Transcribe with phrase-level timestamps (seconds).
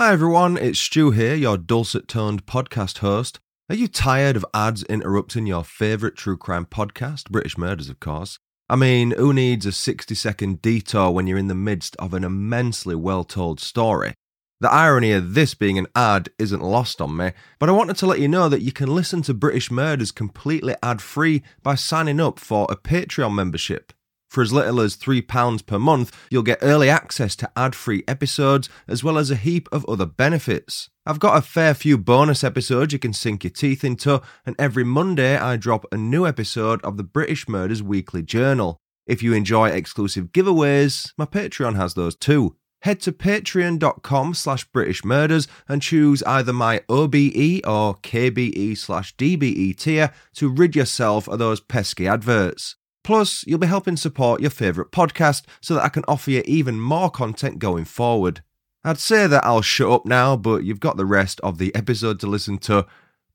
[0.00, 3.38] Hi everyone, it's Stu here, your dulcet toned podcast host.
[3.68, 8.38] Are you tired of ads interrupting your favourite true crime podcast, British Murders, of course?
[8.70, 12.24] I mean, who needs a 60 second detour when you're in the midst of an
[12.24, 14.14] immensely well told story?
[14.60, 18.06] The irony of this being an ad isn't lost on me, but I wanted to
[18.06, 22.20] let you know that you can listen to British Murders completely ad free by signing
[22.20, 23.92] up for a Patreon membership.
[24.30, 28.68] For as little as £3 per month, you'll get early access to ad free episodes
[28.86, 30.88] as well as a heap of other benefits.
[31.04, 34.84] I've got a fair few bonus episodes you can sink your teeth into, and every
[34.84, 38.76] Monday I drop a new episode of the British Murders Weekly Journal.
[39.04, 42.54] If you enjoy exclusive giveaways, my Patreon has those too.
[42.82, 49.76] Head to patreon.com slash British Murders and choose either my OBE or KBE slash DBE
[49.76, 52.76] tier to rid yourself of those pesky adverts.
[53.02, 56.80] Plus, you'll be helping support your favourite podcast so that I can offer you even
[56.80, 58.42] more content going forward.
[58.84, 62.20] I'd say that I'll shut up now, but you've got the rest of the episode
[62.20, 62.86] to listen to.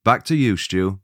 [0.04, 1.00] Back to you, Stu.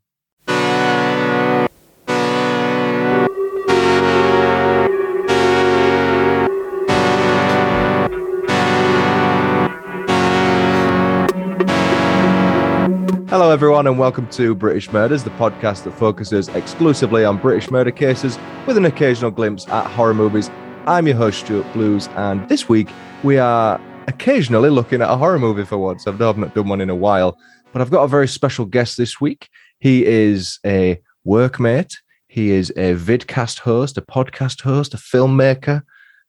[13.31, 17.89] Hello, everyone, and welcome to British Murders, the podcast that focuses exclusively on British murder
[17.89, 18.37] cases
[18.67, 20.51] with an occasional glimpse at horror movies.
[20.85, 22.89] I'm your host, Stuart Blues, and this week
[23.23, 26.07] we are occasionally looking at a horror movie for once.
[26.07, 27.37] I've not done one in a while,
[27.71, 29.47] but I've got a very special guest this week.
[29.79, 31.93] He is a workmate,
[32.27, 35.83] he is a vidcast host, a podcast host, a filmmaker,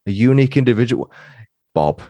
[0.06, 1.10] a unique individual.
[1.74, 2.00] Bob.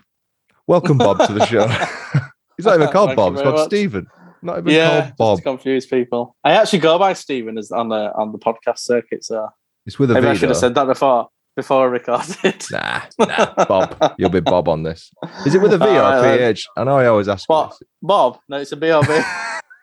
[0.67, 1.67] Welcome, Bob, to the show.
[2.59, 3.65] He's not even called Bob, it's called much.
[3.69, 4.07] Stephen.
[4.43, 5.37] Not even yeah, called just Bob.
[5.39, 6.37] to confuse people.
[6.43, 9.49] I actually go by Stephen as on the on the podcast circuit, so
[9.87, 10.31] It's with a maybe V.
[10.31, 12.65] I should have said that before before I recorded.
[12.71, 14.15] Nah, nah, Bob.
[14.19, 15.11] You'll be Bob on this.
[15.47, 15.93] Is it with a V or a.
[16.19, 16.67] Oh, PH?
[16.77, 17.47] I know I always ask.
[17.47, 18.39] Bob, Bob?
[18.49, 19.21] No, it's a B or B.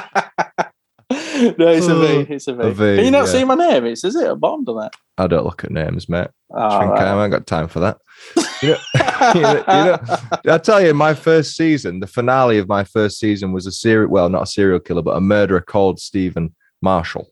[1.59, 2.25] no, it's a hmm.
[2.25, 2.35] V.
[2.35, 2.63] It's a V.
[2.63, 3.33] A V, Can you not yeah.
[3.33, 3.87] see my name?
[3.87, 4.95] It says it a bottom, doesn't?
[5.17, 6.29] I don't look at names, mate.
[6.51, 7.01] Oh, I right.
[7.01, 7.99] haven't got time for that.
[8.63, 8.79] You know,
[9.35, 13.19] you know, you know, I tell you, my first season, the finale of my first
[13.19, 17.29] season was a serial, well, not a serial killer, but a murderer called Stephen Marshall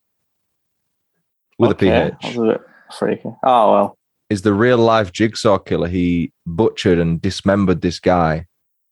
[1.59, 2.37] with Okay, a that PH.
[2.37, 2.61] was a bit
[2.99, 3.31] freaky.
[3.45, 3.99] Oh well.
[4.29, 5.89] Is the real life jigsaw killer.
[5.89, 8.47] He butchered and dismembered this guy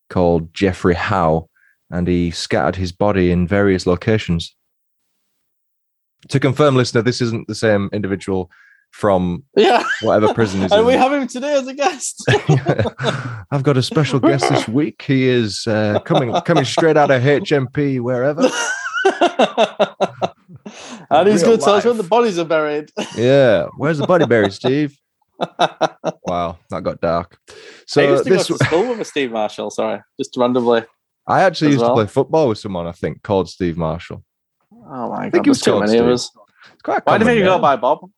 [0.09, 1.49] called Jeffrey Howe,
[1.91, 4.55] and he scattered his body in various locations.
[6.29, 8.51] To confirm, listener, this isn't the same individual
[8.91, 9.83] from Yeah.
[10.03, 10.73] whatever prison is.
[10.73, 10.87] and in.
[10.87, 12.25] we have him today as a guest.
[13.51, 15.03] I've got a special guest this week.
[15.03, 18.43] He is uh, coming coming straight out of HMP wherever.
[21.11, 22.91] and he's going to tell us where the bodies are buried.
[23.17, 24.97] Yeah, where's the body buried, Steve?
[26.27, 27.37] Wow, that got dark.
[27.51, 27.55] I
[27.87, 29.71] So used to this, go to school with a Steve Marshall.
[29.71, 30.85] Sorry, just randomly.
[31.27, 31.91] I actually used well.
[31.91, 34.23] to play football with someone I think called Steve Marshall.
[34.87, 36.13] Oh my I think god, he was too called many of Steve.
[36.13, 36.31] us.
[36.73, 38.11] It's quite Why do you common think you go by Bob?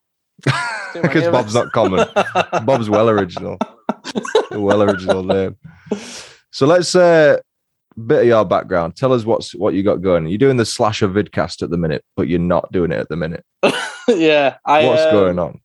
[0.93, 2.07] Because Bob's not common.
[2.65, 3.59] Bob's well original.
[4.49, 5.57] Well original name.
[6.51, 7.37] So let's uh
[8.05, 8.95] bit of your background.
[8.95, 10.27] Tell us what's what you got going.
[10.27, 13.15] You're doing the slasher vidcast at the minute, but you're not doing it at the
[13.15, 13.43] minute.
[14.07, 14.85] yeah, I.
[14.85, 15.61] What's um, going on?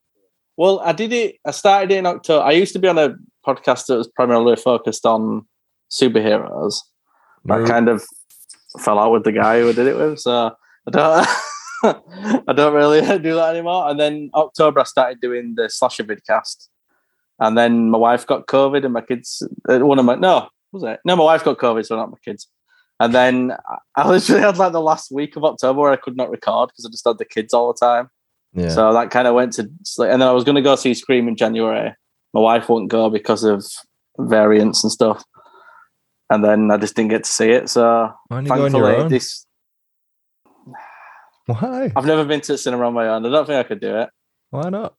[0.57, 1.37] Well, I did it.
[1.47, 2.45] I started it in October.
[2.45, 3.15] I used to be on a
[3.47, 5.47] podcast that was primarily focused on
[5.91, 6.77] superheroes.
[7.49, 8.05] I kind of
[8.79, 10.55] fell out with the guy who I did it with, so
[10.87, 11.29] I don't.
[12.49, 13.89] I don't really do that anymore.
[13.91, 16.69] And then October, I started doing the slasher vidcast,
[17.41, 19.43] and then my wife got COVID, and my kids.
[19.69, 21.01] uh, One of my no, was it?
[21.05, 22.49] No, my wife got COVID, so not my kids.
[23.01, 23.53] And then
[23.97, 26.87] I- literally had like the last week of October where I could not record because
[26.87, 28.11] I just had the kids all the time.
[28.55, 28.69] Yeah.
[28.69, 31.27] So that kind of went to, and then I was going to go see Scream
[31.27, 31.95] in January.
[32.35, 33.65] My wife wouldn't go because of
[34.19, 35.25] variants and stuff.
[36.31, 37.69] And then I just didn't get to see it.
[37.69, 39.47] So Why don't go on your thankfully, this
[41.47, 41.91] Why?
[41.97, 43.27] I've never been to a cinema on my own.
[43.27, 44.11] I don't think I could do it.
[44.51, 44.95] Why not?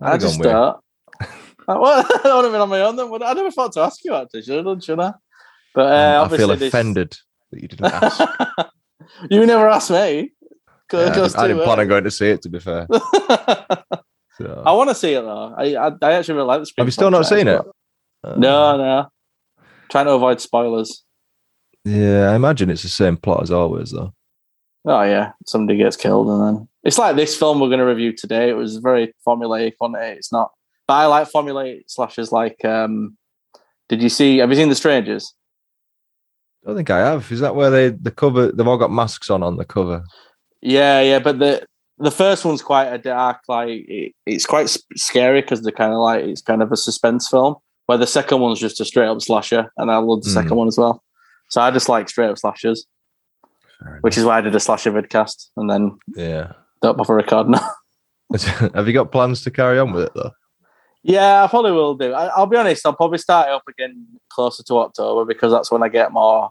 [0.00, 0.76] I I'd just don't.
[1.68, 2.96] I, well, I would have been on my own.
[2.96, 3.10] Then.
[3.22, 4.42] I never thought to ask you actually.
[4.42, 4.62] Should I?
[4.62, 5.12] done, Should I?
[5.74, 7.16] But uh, Um, I obviously feel this- offended
[7.50, 8.20] that you didn't ask.
[9.30, 10.32] you never asked me.
[10.92, 12.42] Yeah, I, didn't, I didn't plan on going to see it.
[12.42, 12.86] To be fair,
[14.38, 15.54] So- I want to see it though.
[15.56, 17.60] I I, I actually really like the have you still not seen it?
[18.24, 19.08] Uh, No, no.
[19.90, 21.04] Trying to avoid spoilers.
[21.84, 24.12] Yeah, I imagine it's the same plot as always, though.
[24.90, 28.12] Oh yeah, somebody gets killed, and then it's like this film we're going to review
[28.12, 28.48] today.
[28.48, 30.16] It was very formulaic on it.
[30.16, 30.50] It's not,
[30.86, 32.32] but I like formulaic slashes.
[32.32, 33.16] Like, um,
[33.90, 34.38] did you see?
[34.38, 35.34] Have you seen The Strangers?
[36.64, 37.30] I don't think I have.
[37.30, 38.50] Is that where they the cover?
[38.50, 40.04] They've all got masks on on the cover.
[40.62, 41.66] Yeah, yeah, but the
[41.98, 43.40] the first one's quite a dark.
[43.46, 47.28] Like, it, it's quite scary because they're kind of like it's kind of a suspense
[47.28, 47.56] film.
[47.86, 50.34] Where the second one's just a straight up slasher, and I love the Mm.
[50.34, 51.02] second one as well.
[51.48, 52.86] So I just like straight up slashers,
[54.00, 56.52] which is why I did a slasher vidcast, and then yeah.
[56.82, 57.52] don't bother recording.
[57.52, 57.70] now.
[58.74, 60.32] Have you got plans to carry on with it though?
[61.02, 62.12] yeah, I probably will do.
[62.12, 62.84] I, I'll be honest.
[62.84, 66.50] I'll probably start it up again closer to October because that's when I get more.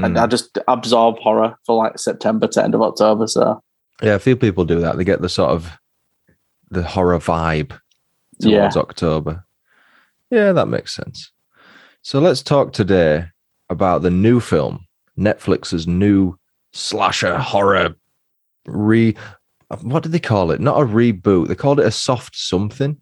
[0.00, 0.18] Mm.
[0.18, 3.26] I, I just absorb horror for like September to end of October.
[3.26, 3.60] So
[4.02, 4.96] Yeah, a few people do that.
[4.96, 5.70] They get the sort of
[6.70, 7.78] the horror vibe
[8.38, 8.60] Yeah.
[8.60, 9.44] towards October.
[10.30, 11.30] Yeah, that makes sense.
[12.02, 13.26] So let's talk today
[13.68, 14.83] about the new film,
[15.18, 16.36] Netflix's new
[16.72, 17.94] slasher horror
[18.66, 19.14] re.
[19.82, 20.60] What did they call it?
[20.60, 21.48] Not a reboot.
[21.48, 22.96] They called it a soft something.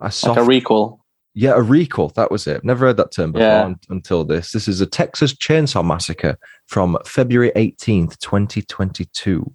[0.00, 0.98] A soft, like a requel.
[1.34, 2.08] yeah, a recall.
[2.10, 2.64] That was it.
[2.64, 3.64] Never heard that term before Yeah.
[3.64, 4.52] un- until this.
[4.52, 9.52] This is a Texas Chainsaw Massacre from February 18th, 2022.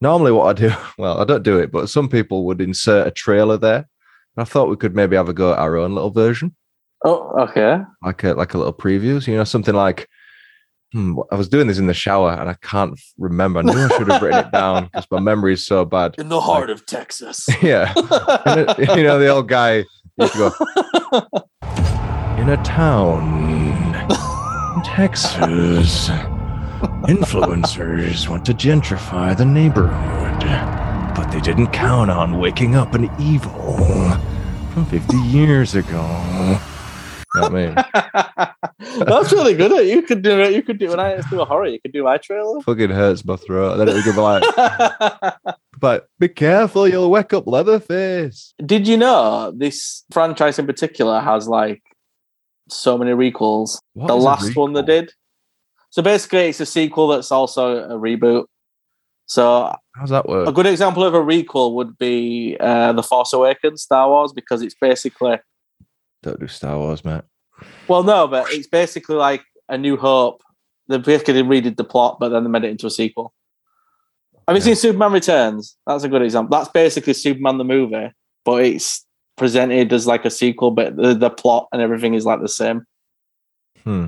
[0.00, 3.10] Normally, what I do, well, I don't do it, but some people would insert a
[3.10, 3.88] trailer there.
[4.36, 6.54] I thought we could maybe have a go at our own little version,
[7.04, 7.78] Oh, okay.
[8.02, 9.26] like a like a little previews.
[9.26, 10.08] You know, something like.
[10.92, 13.60] Hmm, I was doing this in the shower and I can't remember.
[13.60, 16.14] I knew I should have written it down because my memory is so bad.
[16.18, 17.48] In the heart of Texas.
[17.62, 17.92] Yeah,
[18.46, 19.84] And it- you know the old guy.
[20.18, 20.50] You go
[22.36, 23.48] in a town
[24.76, 26.10] in Texas.
[27.08, 30.40] Influencers want to gentrify the neighborhood,
[31.16, 33.78] but they didn't count on waking up an evil
[34.72, 36.58] from 50 years ago.
[37.34, 39.04] You know what I mean?
[39.06, 39.86] That's really good.
[39.86, 40.52] You could do it.
[40.52, 41.66] You could do when I do a horror.
[41.66, 42.60] You could do my trailer.
[42.60, 43.76] Fucking hurts my throat.
[43.76, 45.34] Then it would be like,
[45.78, 48.54] but be careful, you'll wake up Leatherface.
[48.64, 51.82] Did you know this franchise in particular has like
[52.68, 53.78] so many requels?
[53.94, 55.12] What the last one they did.
[55.90, 58.44] So basically, it's a sequel that's also a reboot.
[59.26, 60.48] So How's that work?
[60.48, 64.62] a good example of a requel would be uh, the Force Awakens, Star Wars, because
[64.62, 65.38] it's basically
[66.22, 67.22] Don't do Star Wars, mate.
[67.88, 70.42] well, no, but it's basically like a New Hope.
[70.88, 73.32] They basically redid the plot, but then they made it into a sequel.
[74.48, 74.64] Have you Yeah.
[74.66, 75.76] seen Superman Returns?
[75.86, 76.56] That's a good example.
[76.56, 78.10] That's basically Superman the movie,
[78.44, 82.40] but it's presented as like a sequel, but the, the plot and everything is like
[82.40, 82.84] the same.
[83.84, 84.06] Hmm.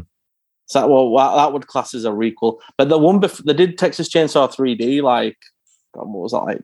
[0.67, 2.59] So that, well, that would class as a requel.
[2.79, 5.37] But the one before they did Texas Chainsaw 3D, like
[5.95, 6.63] God, what was that like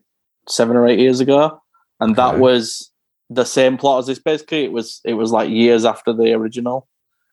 [0.48, 1.60] seven or eight years ago,
[2.00, 2.89] and that was
[3.30, 4.18] the same plot as this.
[4.18, 6.86] Basically, it was it was like years after the original,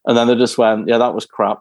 [0.05, 1.59] and then they just went, yeah, that was crap.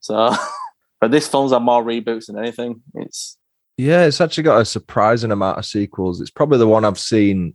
[0.00, 0.34] So,
[1.00, 2.82] but this film's had more reboots than anything.
[2.94, 3.36] It's
[3.76, 6.20] Yeah, it's actually got a surprising amount of sequels.
[6.20, 7.54] It's probably the one I've seen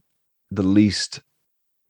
[0.52, 1.22] the least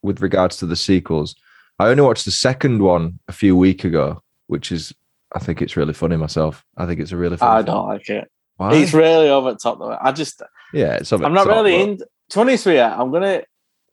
[0.01, 1.35] with regards to the sequels.
[1.77, 4.93] I only watched the second one a few week ago, which is
[5.33, 6.65] I think it's really funny myself.
[6.77, 8.31] I think it's a really funny I don't like it.
[8.57, 8.75] Why?
[8.75, 9.97] It's really over the top though.
[10.01, 10.41] I just
[10.73, 11.97] yeah, it's over I'm not top, really but- in.
[11.97, 13.41] To be honest with you, I'm gonna.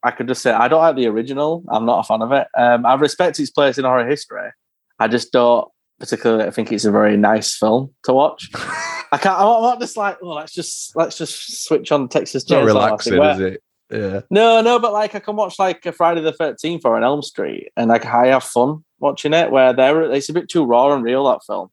[0.06, 1.64] I could just say I don't like the original.
[1.68, 2.46] I'm not a fan of it.
[2.56, 4.50] Um, I respect its place in horror history.
[4.98, 5.68] I just don't
[5.98, 8.50] particularly I think it's a very nice film to watch.
[8.54, 9.38] I can't.
[9.38, 13.32] I'm not just like, well, let's just let's just switch on Texas not relaxing, Where-
[13.32, 13.62] is it?
[13.90, 14.22] Yeah.
[14.30, 17.22] No, no, but like I can watch like a Friday the Thirteenth or an Elm
[17.22, 19.52] Street, and like I have fun watching it.
[19.52, 21.68] Where they're it's a bit too raw and real that film.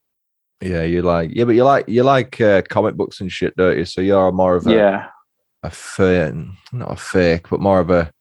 [0.62, 3.77] Yeah, you like yeah, but you like you like uh, comic books and shit, don't
[3.77, 3.86] you?
[3.86, 5.07] So you're more of a Yeah,
[5.63, 8.12] a fan, not a fake, but more of a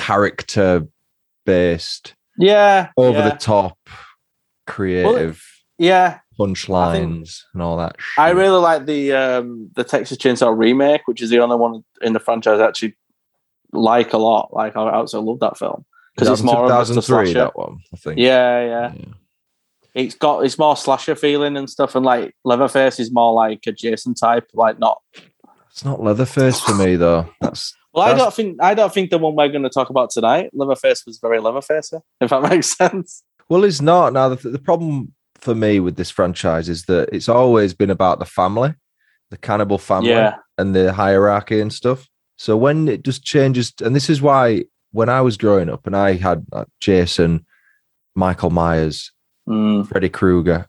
[0.00, 0.86] character
[1.44, 3.28] based, yeah, over yeah.
[3.30, 3.78] the top,
[4.66, 5.44] creative
[5.78, 6.20] yeah.
[6.38, 7.96] punchlines and all that.
[7.98, 8.22] Shit.
[8.22, 12.12] I really like the um, the Texas Chainsaw remake, which is the only one in
[12.12, 12.96] the franchise I actually
[13.72, 14.52] like a lot.
[14.52, 15.84] Like I also love that film
[16.14, 17.32] because it's more of a 2003, slasher.
[17.34, 18.18] that one, I think.
[18.18, 18.94] Yeah, yeah.
[19.94, 23.72] It's got it's more slasher feeling and stuff, and like Leatherface is more like a
[23.72, 25.02] Jason type, like not.
[25.70, 27.28] It's not Leatherface for me though.
[27.40, 30.10] That's Well, I don't think I don't think the one we're going to talk about
[30.10, 31.92] tonight, Leatherface, was very Leatherface.
[32.20, 33.22] If that makes sense.
[33.48, 34.12] well, it's not.
[34.12, 38.18] Now the, the problem for me with this franchise is that it's always been about
[38.18, 38.74] the family,
[39.30, 42.08] the cannibal family, Yeah, and the hierarchy and stuff.
[42.36, 45.96] So when it just changes, and this is why when I was growing up and
[45.96, 46.46] I had
[46.80, 47.44] Jason,
[48.14, 49.12] Michael Myers,
[49.48, 49.88] Mm.
[49.88, 50.66] Freddy Krueger,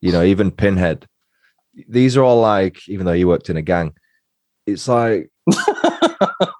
[0.00, 1.06] you know, even Pinhead.
[1.88, 3.94] These are all like, even though you worked in a gang,
[4.66, 5.30] it's like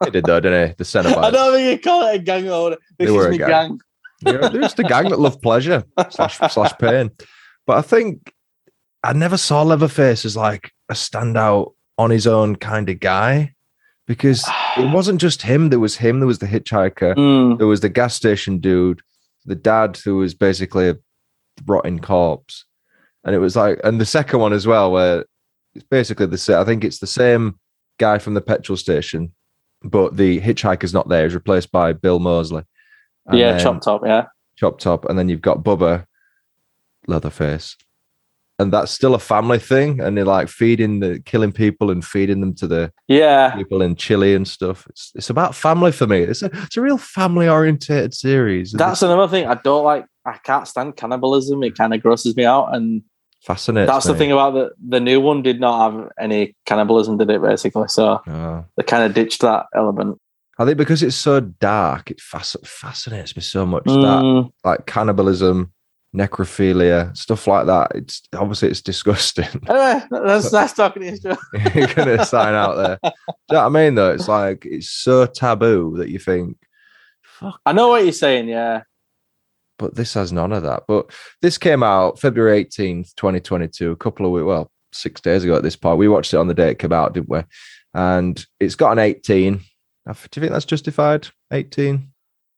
[0.04, 0.74] he did though, didn't he?
[0.78, 1.18] The cinema.
[1.18, 2.76] I don't think you call it a gang order.
[2.98, 3.48] This They were is a gang.
[3.48, 3.78] gang.
[4.22, 7.10] They're, they're just a gang that love pleasure slash slash pain.
[7.66, 8.32] But I think
[9.02, 13.54] I never saw Leatherface as like a standout on his own kind of guy
[14.06, 15.70] because it wasn't just him.
[15.70, 16.20] There was him.
[16.20, 17.16] There was the hitchhiker.
[17.16, 17.58] Mm.
[17.58, 19.02] There was the gas station dude,
[19.44, 20.96] the dad who was basically a
[21.66, 22.64] rotting corpse,
[23.24, 25.24] and it was like, and the second one as well, where
[25.74, 26.58] it's basically the same.
[26.58, 27.58] I think it's the same
[27.98, 29.32] guy from the petrol station,
[29.82, 31.24] but the hitchhiker's not there.
[31.24, 32.64] He's replaced by Bill Moseley.
[33.26, 34.02] And Yeah, then- chop top.
[34.04, 34.26] Yeah.
[34.56, 36.04] Chop Top, and then you've got Bubba,
[37.08, 37.76] Leatherface,
[38.58, 39.98] and that's still a family thing.
[40.00, 43.54] And they're like feeding the killing people and feeding them to the Yeah.
[43.56, 44.86] people in chili and stuff.
[44.90, 46.20] It's it's about family for me.
[46.20, 48.72] It's a it's a real family orientated series.
[48.72, 49.46] That's another thing.
[49.46, 51.62] I don't like I can't stand cannibalism.
[51.64, 52.74] It kind of grosses me out.
[52.74, 53.02] And
[53.42, 53.90] fascinates.
[53.90, 57.42] that's the thing about the the new one did not have any cannibalism, did it
[57.42, 57.88] basically?
[57.88, 58.64] So Oh.
[58.76, 60.18] they kind of ditched that element.
[60.58, 63.84] I think because it's so dark, it fasc- fascinates me so much.
[63.84, 65.72] That Mm, like cannibalism,
[66.14, 67.92] necrophilia, stuff like that.
[67.94, 69.48] It's obviously it's disgusting.
[69.68, 71.10] anyway, that's nice talking to
[71.52, 71.70] you.
[71.74, 72.98] You're gonna sign out there.
[73.02, 73.94] Do you know what I mean?
[73.94, 76.56] Though it's like it's so taboo that you think,
[77.22, 77.60] fuck.
[77.66, 78.48] I know what you're saying.
[78.48, 78.82] Yeah.
[79.82, 80.84] But this has none of that.
[80.86, 81.10] But
[81.40, 83.90] this came out February eighteenth, twenty twenty two.
[83.90, 85.98] A couple of weeks, well, six days ago at this point.
[85.98, 87.40] We watched it on the day it came out, didn't we?
[87.94, 89.54] And it's got an eighteen.
[90.06, 91.26] Do you think that's justified?
[91.52, 92.12] Eighteen.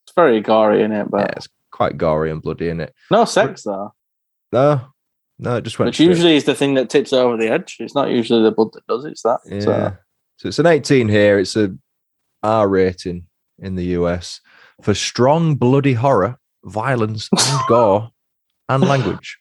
[0.06, 2.94] It's very gory in it, Yeah, but it's quite gory and bloody in it.
[3.10, 3.94] no sex though.
[4.52, 4.82] No,
[5.38, 5.88] no, it just went.
[5.88, 7.76] Which straight- usually is the thing that tips over the edge.
[7.80, 9.40] It's not usually the blood that does it, it's that.
[9.46, 9.60] Yeah.
[9.60, 9.96] So,
[10.36, 11.38] So it's an 18 here.
[11.38, 11.74] It's a
[12.42, 13.24] R rating
[13.58, 14.40] in the US
[14.82, 18.10] for strong bloody horror, violence, and gore
[18.68, 19.38] and language.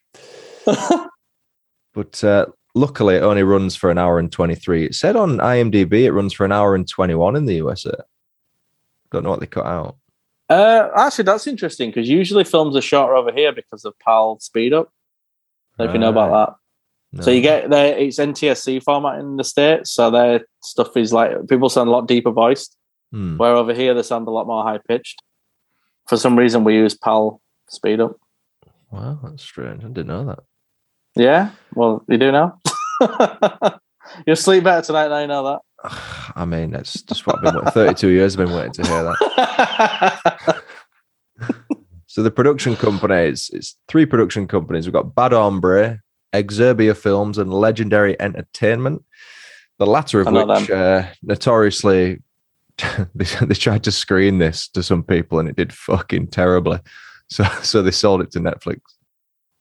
[1.94, 4.86] But uh, luckily, it only runs for an hour and 23.
[4.86, 7.92] It said on IMDb it runs for an hour and 21 in the USA.
[9.12, 9.96] Don't know what they cut out.
[10.50, 14.72] uh, actually, that's interesting because usually films are shorter over here because of PAL speed
[14.72, 14.92] up.
[15.78, 16.58] If you know about
[17.12, 17.22] that.
[17.22, 21.46] So you get there, it's NTSC format in the States, so their stuff is like
[21.48, 22.76] people sound a lot deeper voiced,
[23.12, 23.36] Hmm.
[23.36, 25.22] where over here they sound a lot more high pitched.
[26.06, 28.16] For some reason, we use PAL speed up.
[28.90, 29.84] Wow, that's strange.
[29.84, 30.40] I didn't know that.
[31.16, 32.60] Yeah, well, you do now.
[34.26, 36.32] You'll sleep better tonight now you know that.
[36.36, 37.72] I mean, that's just what I've been waiting.
[37.72, 40.62] 32 years I've been waiting to hear that.
[42.14, 44.86] So the production company, it's, it's three production companies.
[44.86, 45.98] We've got Bad Hombre,
[46.32, 49.02] Exurbia Films, and Legendary Entertainment.
[49.80, 52.22] The latter of which uh, notoriously
[53.14, 56.80] they, they tried to screen this to some people and it did fucking terribly.
[57.28, 58.80] So so they sold it to Netflix.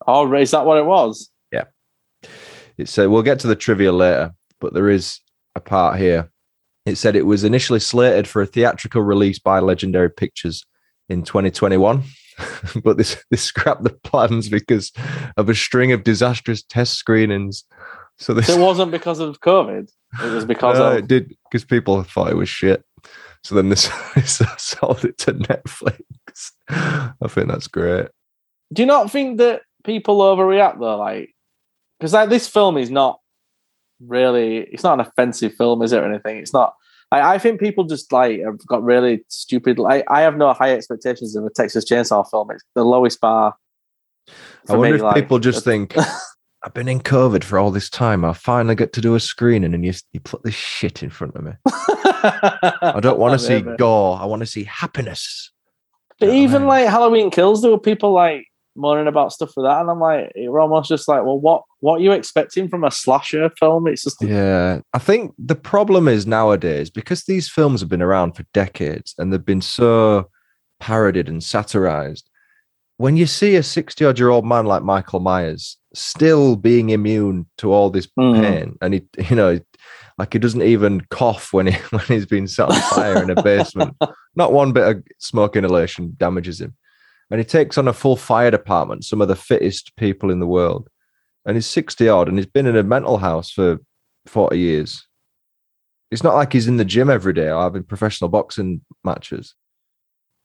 [0.08, 1.30] oh, is that what it was?
[1.52, 1.66] Yeah.
[2.78, 5.20] It said we'll get to the trivia later, but there is
[5.56, 6.30] a part here.
[6.86, 10.66] It said it was initially slated for a theatrical release by Legendary Pictures
[11.08, 12.04] in 2021,
[12.84, 14.92] but this they scrapped the plans because
[15.38, 17.64] of a string of disastrous test screenings.
[18.18, 19.90] So this So it wasn't because of COVID.
[20.24, 22.84] It was because No, of it did because people thought it was shit.
[23.44, 23.92] So then this
[24.58, 26.02] sold it to Netflix.
[26.70, 28.08] I think that's great.
[28.72, 30.98] Do you not think that people overreact though?
[30.98, 31.36] Like,
[32.00, 33.20] because like this film is not
[34.00, 36.38] really, it's not an offensive film, is it, or anything?
[36.38, 36.74] It's not.
[37.12, 39.78] I, I think people just like have got really stupid.
[39.78, 42.52] Like, I have no high expectations of a Texas Chainsaw film.
[42.52, 43.56] It's the lowest bar.
[44.70, 45.96] I wonder me, if like- people just think
[46.64, 48.24] I've been in COVID for all this time.
[48.24, 51.36] I finally get to do a screening, and you you put this shit in front
[51.36, 51.52] of me.
[51.66, 54.18] I don't want to see gore.
[54.20, 55.52] I want to see happiness.
[56.20, 56.68] But know what I even mean?
[56.70, 60.32] like Halloween Kills, there were people like moaning about stuff for that, and I'm like,
[60.36, 63.88] you're almost just like, well, what what are you expecting from a slasher film?
[63.88, 68.38] It's just Yeah, I think the problem is nowadays because these films have been around
[68.38, 70.30] for decades and they've been so
[70.80, 72.30] parodied and satirized.
[72.98, 77.46] When you see a 60 odd year old man like Michael Myers still being immune
[77.58, 78.42] to all this Mm.
[78.42, 79.60] pain, and he, you know,
[80.18, 83.42] like he doesn't even cough when he when he's been set on fire in a
[83.42, 83.96] basement.
[84.36, 86.76] Not one bit of smoke inhalation damages him.
[87.32, 90.46] And he takes on a full fire department, some of the fittest people in the
[90.48, 90.88] world.
[91.46, 93.80] And he's 60 odd and he's been in a mental house for
[94.28, 95.08] 40 years.
[96.12, 99.56] It's not like he's in the gym every day or having professional boxing matches.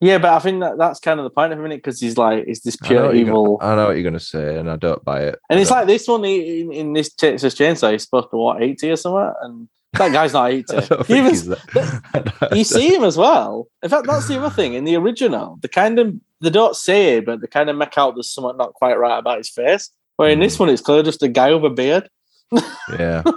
[0.01, 2.45] Yeah, but I think that that's kind of the point of it because he's like,
[2.47, 3.57] it's this pure you're evil.
[3.57, 5.39] gonna, I know what you're going to say, and I don't buy it.
[5.49, 8.89] And it's like this one in, in this Texas Chainsaw, he's supposed to what eighty
[8.91, 10.63] or something, and that guy's not eighty.
[10.73, 12.49] don't, I don't You, even- he's that.
[12.55, 13.67] you see him as well.
[13.83, 15.57] In fact, that's the other thing in the original.
[15.61, 18.55] The kind of they don't say it, but they kind of make out there's something
[18.57, 19.89] not quite right about his face.
[20.15, 20.63] Where in this Hmm.
[20.63, 22.09] one, it's clearly just a guy with a beard.
[22.97, 23.23] yeah.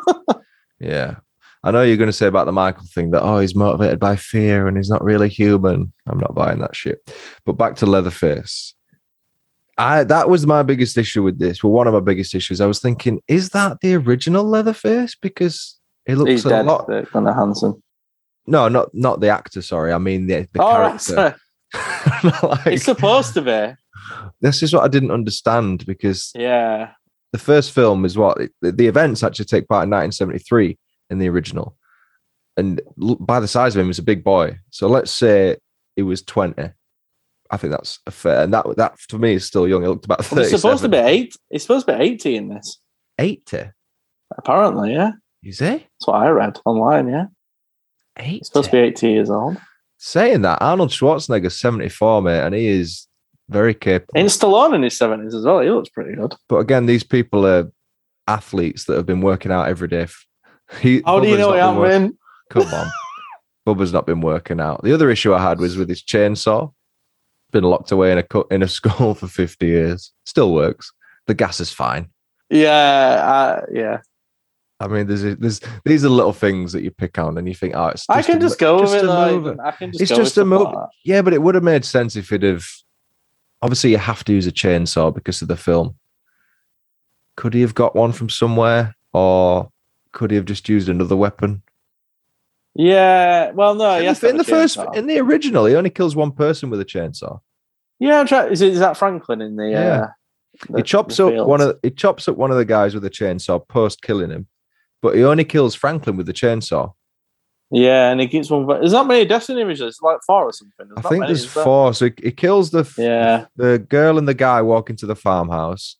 [0.81, 1.17] Yeah.
[1.65, 4.17] I know you're going to say about the Michael thing that, oh, he's motivated by
[4.17, 5.93] fear and he's not really human.
[6.09, 6.99] I'm not buying that shit.
[7.47, 8.75] But back to Leatherface.
[9.79, 11.63] I that was my biggest issue with this.
[11.65, 12.61] Well, one of my biggest issues.
[12.61, 15.15] I was thinking, is that the original Leatherface?
[15.15, 16.67] Because it looks He's a dead.
[16.67, 16.89] lot.
[17.13, 17.83] Gunnar Hansen.
[18.47, 19.63] No, not not the actor.
[19.63, 21.37] Sorry, I mean the, the Oh, character.
[22.43, 23.75] Like, It's supposed to be.
[24.43, 26.91] this is what I didn't understand because Yeah.
[27.33, 30.77] the first film is what the, the events actually take part in 1973
[31.13, 31.77] in the original,
[32.57, 32.81] and
[33.21, 34.59] by the size of him, he's a big boy.
[34.71, 35.57] So let's say
[35.97, 36.71] he was 20.
[37.51, 38.43] I think that's a fair.
[38.43, 39.83] And that that for me is still young.
[39.83, 40.43] He looked about thirty.
[40.51, 41.37] it's supposed to be eight.
[41.51, 42.79] It's supposed to be eighty in this.
[43.19, 43.65] eighty.
[44.37, 45.13] Apparently, yeah.
[45.43, 47.09] Is he That's what I read online.
[47.09, 47.27] Yeah,
[48.19, 48.39] eighty?
[48.39, 49.59] he's supposed to be eighty years old.
[49.99, 53.07] Saying that, Arnold Schwarzenegger's seventy four, mate, and he is
[53.51, 54.19] very capable.
[54.19, 55.61] And Stallone in his seventies as well.
[55.61, 56.35] He looks pretty good.
[56.49, 57.71] but again, these people are
[58.27, 60.07] athletes that have been working out every day.
[60.81, 62.19] He, How do you know he hasn't been?
[62.51, 62.87] Come on.
[63.67, 64.83] Bubba's not been working out.
[64.83, 66.73] The other issue I had was with his chainsaw.
[67.53, 70.13] Been locked away in a cu- in a skull for 50 years.
[70.25, 70.93] Still works.
[71.27, 72.09] The gas is fine.
[72.51, 73.99] Yeah, uh, yeah.
[74.81, 77.75] I mean, there's there's these are little things that you pick on and you think,
[77.77, 79.05] oh, it's I can just mo- go with it.
[79.05, 79.61] Like.
[79.61, 80.89] I can just It's just a stuff mo- like that.
[81.05, 82.65] Yeah, but it would have made sense if it'd have.
[83.63, 85.95] Obviously, you have to use a chainsaw because of the film.
[87.37, 89.71] Could he have got one from somewhere, or
[90.13, 91.63] could he have just used another weapon?
[92.75, 93.51] Yeah.
[93.53, 93.99] Well, no.
[93.99, 96.85] in the, in the first, in the original, he only kills one person with a
[96.85, 97.41] chainsaw.
[97.99, 98.51] Yeah, I'm trying.
[98.51, 99.71] Is, it, is that Franklin in the?
[99.71, 99.79] Yeah.
[99.79, 100.07] Uh,
[100.69, 103.11] the- he chops up one of he chops up one of the guys with a
[103.11, 104.47] chainsaw post killing him,
[105.01, 106.93] but he only kills Franklin with the chainsaw.
[107.71, 108.67] Yeah, and he keeps one.
[108.67, 109.81] There's not many Destiny images.
[109.95, 110.89] It's like four or something.
[110.89, 111.95] There's I think many, there's four.
[111.95, 113.47] So he, he kills the Yeah.
[113.57, 115.97] the girl and the guy walk into the farmhouse.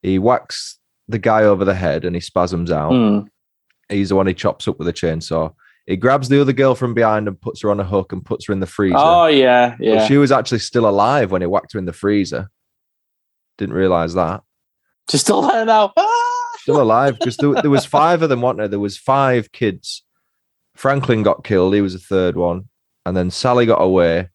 [0.00, 0.78] He whacks
[1.08, 2.92] the guy over the head and he spasms out.
[2.92, 3.26] Hmm.
[3.92, 5.54] He's the one he chops up with a chainsaw.
[5.86, 8.46] He grabs the other girl from behind and puts her on a hook and puts
[8.46, 8.96] her in the freezer.
[8.98, 10.06] Oh yeah, But yeah.
[10.06, 12.48] she was actually still alive when he whacked her in the freezer.
[13.58, 14.42] Didn't realize that.
[15.10, 15.92] She's still there now.
[16.60, 18.68] Still alive because there, there was five of them, wasn't there?
[18.68, 20.04] There was five kids.
[20.76, 21.74] Franklin got killed.
[21.74, 22.68] He was the third one,
[23.04, 24.28] and then Sally got away,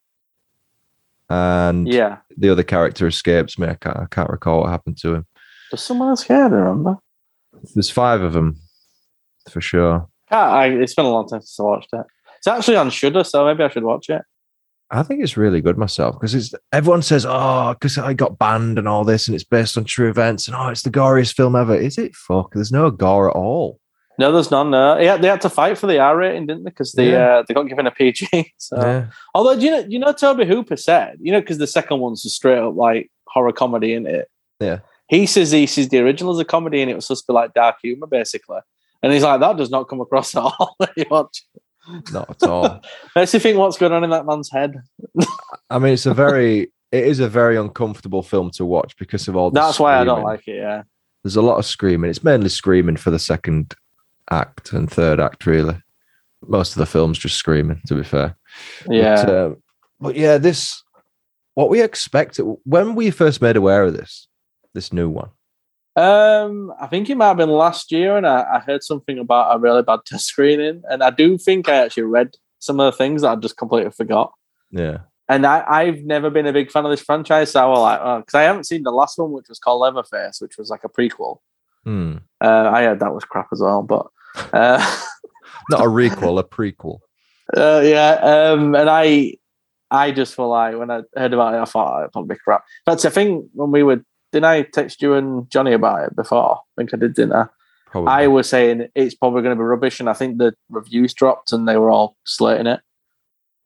[1.30, 2.18] and Yeah.
[2.38, 3.68] the other character escapes me.
[3.68, 5.26] I can't, I can't recall what happened to him.
[5.72, 6.44] Does someone else care?
[6.44, 6.98] I remember.
[7.74, 8.58] There's five of them
[9.50, 10.08] for sure.
[10.30, 12.06] I, it's been a long time since I watched it.
[12.38, 14.22] It's actually on Shudder, so maybe I should watch it.
[14.90, 18.78] I think it's really good myself because it's everyone says, oh, because I got banned
[18.78, 21.56] and all this, and it's based on true events, and oh, it's the goriest film
[21.56, 21.76] ever.
[21.76, 22.16] Is it?
[22.16, 23.80] Fuck, there's no gore at all.
[24.20, 24.72] No, there's none.
[24.72, 26.70] No, yeah, they had to fight for the R rating, didn't they?
[26.72, 27.38] Because they Yeah.
[27.40, 28.54] uh, they got given a PG.
[28.58, 29.06] So, Yeah.
[29.36, 32.26] although do you know, you know, Tobe Hooper said, you know, because the second one's
[32.26, 34.30] a straight up like horror comedy, in it.
[34.60, 34.80] Yeah.
[35.10, 37.36] He says he sees the original as a comedy, and it was supposed to be
[37.36, 38.60] like dark humor, basically.
[39.04, 40.76] And he's like, that does not come across at all.
[40.96, 41.44] you watch.
[42.12, 42.82] Not at all.
[43.16, 44.82] Makes you think what's going on in that man's head.
[45.70, 49.36] I mean, it's a very, it is a very uncomfortable film to watch because of
[49.36, 49.52] all.
[49.52, 50.58] The That's why I don't like it.
[50.58, 50.84] Yeah.
[51.24, 52.10] There's a lot of screaming.
[52.10, 53.74] It's mainly screaming for the second
[54.30, 55.82] act and third act, really.
[56.46, 57.82] Most of the film's just screaming.
[57.88, 58.38] To be fair.
[58.90, 59.26] Yeah.
[59.26, 59.56] But, uh,
[60.00, 60.84] but yeah, this
[61.58, 64.28] what we expected when we first made aware of this,
[64.76, 65.30] this new one.
[65.98, 69.56] Um, I think it might have been last year, and I, I heard something about
[69.56, 72.98] a really bad test screening, and I do think I actually read some of the
[72.98, 74.32] things that I just completely forgot.
[74.72, 75.00] Yeah.
[75.28, 78.20] And I, I've never been a big fan of this franchise, so I was like,
[78.22, 80.90] because I haven't seen the last one, which was called Leatherface, which was like a
[80.90, 81.40] prequel.
[81.84, 82.18] Hmm.
[82.40, 84.08] Uh, I heard that was crap as well, but
[84.54, 84.78] uh,
[85.70, 87.00] Not a requel, a prequel.
[87.58, 88.12] uh, yeah.
[88.12, 89.36] Um, and I,
[89.90, 92.40] I just feel like when I heard about it, I thought oh, it'd probably be
[92.40, 92.64] crap.
[92.86, 96.56] But I think when we were, didn't I text you and Johnny about it before?
[96.58, 97.48] I think I did, didn't I?
[97.88, 98.10] Probably.
[98.10, 101.54] I was saying it's probably going to be rubbish, and I think the reviews dropped
[101.54, 102.82] and they were all slating it.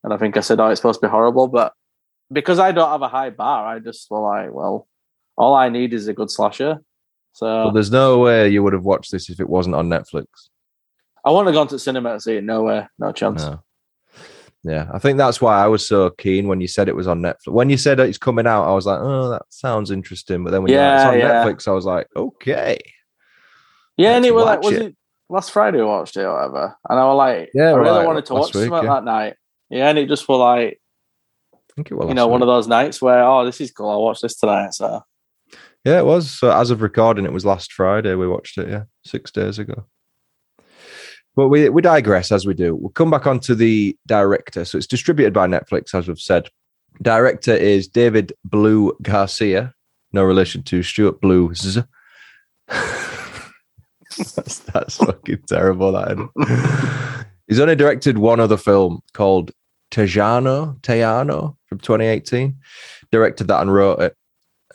[0.04, 1.74] And I think I said, "Oh, it's supposed to be horrible," but
[2.32, 4.88] because I don't have a high bar, I just feel like, well,
[5.38, 6.80] all I need is a good slasher.
[7.34, 10.26] So Well, there's no way you would have watched this if it wasn't on Netflix.
[11.24, 12.43] I want to go to the cinema to see it.
[12.43, 13.43] No way, no chance.
[13.43, 13.63] No.
[14.63, 17.21] Yeah, I think that's why I was so keen when you said it was on
[17.21, 17.47] Netflix.
[17.47, 20.62] When you said it's coming out, I was like, "Oh, that sounds interesting." But then
[20.62, 21.43] when Yeah, you it's on yeah.
[21.45, 22.80] Netflix, I was like, "Okay."
[23.97, 24.82] Yeah, and it was like, was it.
[24.82, 24.95] it.
[25.30, 26.76] last Friday we watched it or whatever?
[26.89, 28.93] And I was like, Yeah, I really right, wanted to watch week, something yeah.
[28.95, 29.36] that night.
[29.69, 30.80] Yeah, and it just was like,
[31.54, 32.08] I think it was.
[32.08, 33.89] you know, one of those nights where, oh, this is cool.
[33.89, 34.74] I'll watch this tonight.
[34.74, 35.04] So
[35.86, 36.30] Yeah, it was.
[36.30, 38.69] So as of recording, it was last Friday we watched it.
[38.69, 39.86] Yeah, six days ago.
[41.36, 42.76] But we we digress as we do.
[42.76, 44.65] We'll come back onto the director.
[44.65, 46.50] So it's distributed by Netflix, as we've said.
[47.02, 49.74] Director is David Blue Garcia,
[50.12, 51.78] no relation to Stuart Blues.
[52.67, 55.94] that's, that's fucking terrible.
[55.94, 59.52] That he's only directed one other film called
[59.89, 62.58] Tejano Tejano from 2018.
[63.12, 64.15] Directed that and wrote it.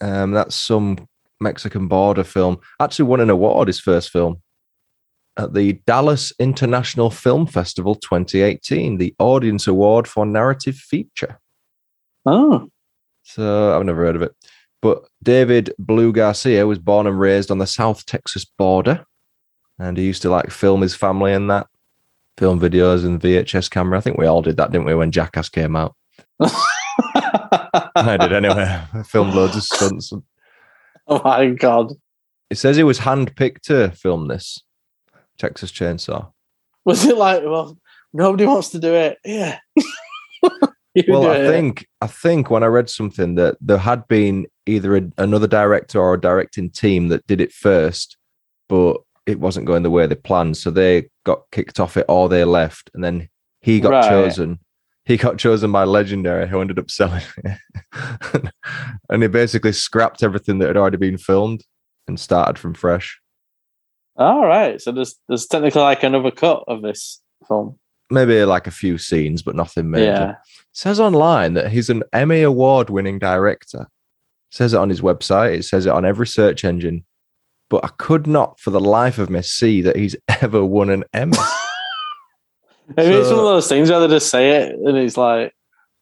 [0.00, 1.06] Um, that's some
[1.40, 2.58] Mexican border film.
[2.80, 3.68] Actually, won an award.
[3.68, 4.42] His first film
[5.36, 11.38] at the Dallas International Film Festival 2018, the Audience Award for Narrative Feature.
[12.24, 12.68] oh,
[13.22, 14.34] So I've never heard of it.
[14.82, 19.04] But David Blue Garcia was born and raised on the South Texas border,
[19.78, 21.66] and he used to like film his family and that,
[22.38, 23.98] film videos and VHS camera.
[23.98, 25.94] I think we all did that, didn't we, when Jackass came out?
[26.40, 28.80] I did anyway.
[28.94, 30.12] I filmed loads of stunts.
[31.08, 31.92] oh my god.
[32.48, 34.62] It says he was handpicked to film this
[35.38, 36.30] Texas Chainsaw.
[36.84, 37.76] Was it like, well,
[38.12, 39.18] nobody wants to do it?
[39.24, 39.58] Yeah.
[41.08, 41.46] Well, I it.
[41.46, 46.00] think I think when I read something that there had been either a, another director
[46.00, 48.16] or a directing team that did it first,
[48.66, 48.96] but
[49.26, 52.44] it wasn't going the way they planned, so they got kicked off it or they
[52.44, 53.28] left, and then
[53.60, 54.08] he got Right.
[54.08, 54.58] chosen.
[55.04, 58.50] He got chosen by Legendary, who ended up selling it,
[59.10, 61.62] and he basically scrapped everything that had already been filmed
[62.08, 63.20] and started from fresh.
[64.18, 64.80] All right.
[64.80, 67.78] So there's there's technically like another cut of this film.
[68.10, 70.04] Maybe like a few scenes, but nothing major.
[70.04, 70.30] Yeah.
[70.30, 70.36] It
[70.72, 73.82] says online that he's an Emmy award winning director.
[73.82, 77.04] It says it on his website, it says it on every search engine.
[77.68, 81.04] But I could not for the life of me see that he's ever won an
[81.12, 81.36] Emmy.
[82.96, 85.52] Maybe it's one of those things where they just say it and it's like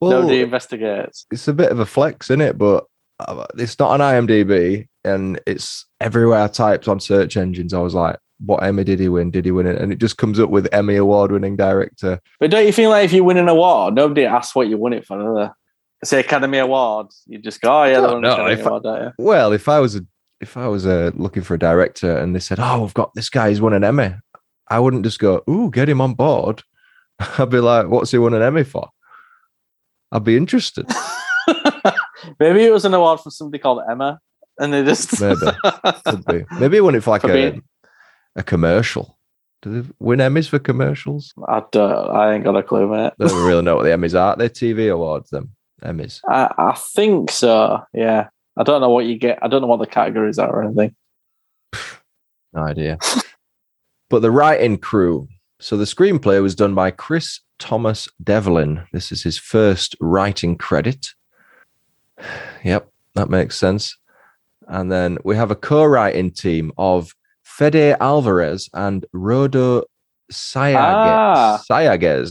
[0.00, 1.24] Well, nobody investigates.
[1.30, 2.58] it's a bit of a flex, isn't it?
[2.58, 2.84] But
[3.18, 7.74] uh, it's not on IMDb and it's everywhere I typed on search engines.
[7.74, 9.30] I was like, what Emmy did he win?
[9.30, 9.80] Did he win it?
[9.80, 12.20] And it just comes up with Emmy award winning director.
[12.40, 14.92] But don't you feel like if you win an award, nobody asks what you won
[14.92, 15.48] it for, do they?
[16.04, 18.82] Say Academy Award, you just go, oh yeah, No, they won no, Academy if Award,
[18.82, 19.12] don't you?
[19.18, 20.04] Well, if I was a
[20.40, 23.30] if I was uh, looking for a director and they said, "Oh, we've got this
[23.30, 24.14] guy, he's won an Emmy,"
[24.68, 26.62] I wouldn't just go, "Ooh, get him on board."
[27.38, 28.90] I'd be like, "What's he won an Emmy for?"
[30.12, 30.86] I'd be interested.
[32.38, 34.20] Maybe it was an award for somebody called Emma,
[34.58, 35.40] and they just Maybe.
[36.04, 36.44] Could be.
[36.58, 37.62] Maybe he won it for like For a being-
[38.36, 39.16] a commercial.
[39.62, 41.32] Do they win Emmys for commercials?
[41.48, 42.10] I don't.
[42.10, 43.12] I ain't got a clue, mate.
[43.18, 44.36] Don't really know what the Emmys are.
[44.36, 45.30] They're TV awards.
[45.30, 45.50] Them
[45.82, 46.20] Emmys.
[46.28, 47.80] I, I think so.
[47.94, 48.28] Yeah.
[48.56, 49.38] I don't know what you get.
[49.42, 50.94] I don't know what the categories are or anything.
[52.52, 52.98] No idea.
[54.10, 55.26] but the writing crew.
[55.58, 58.84] So the screenplay was done by Chris Thomas Devlin.
[58.92, 61.08] This is his first writing credit.
[62.64, 63.96] Yep, that makes sense.
[64.68, 67.12] And then we have a co-writing team of
[67.44, 69.82] Fede Alvarez and Rodo
[70.32, 70.76] Sayagues.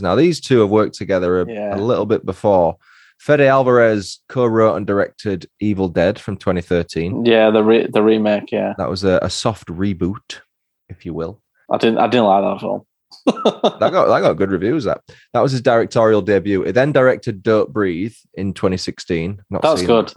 [0.02, 1.76] Now these two have worked together a, Yeah.
[1.76, 2.76] a little bit before.
[3.18, 7.24] Fede Alvarez co-wrote and directed Evil Dead from 2013.
[7.24, 8.50] Yeah, the re- the remake.
[8.52, 10.40] Yeah, That was a, a soft reboot,
[10.88, 11.40] if you will.
[11.70, 11.98] I didn't.
[11.98, 12.82] I didn't like that film.
[13.26, 14.84] that got that got good reviews.
[14.84, 15.00] That
[15.32, 16.64] that was his directorial debut.
[16.64, 19.40] He then directed Don't Breathe in 2016.
[19.48, 20.08] Not That's good.
[20.08, 20.16] that.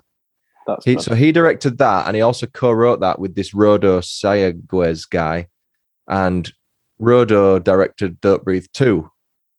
[0.68, 5.10] That's He, so he directed that, and he also co-wrote that with this Rodo Sayagues
[5.10, 5.48] guy,
[6.08, 6.52] and
[7.02, 9.10] Rodo directed Don't Breathe 2,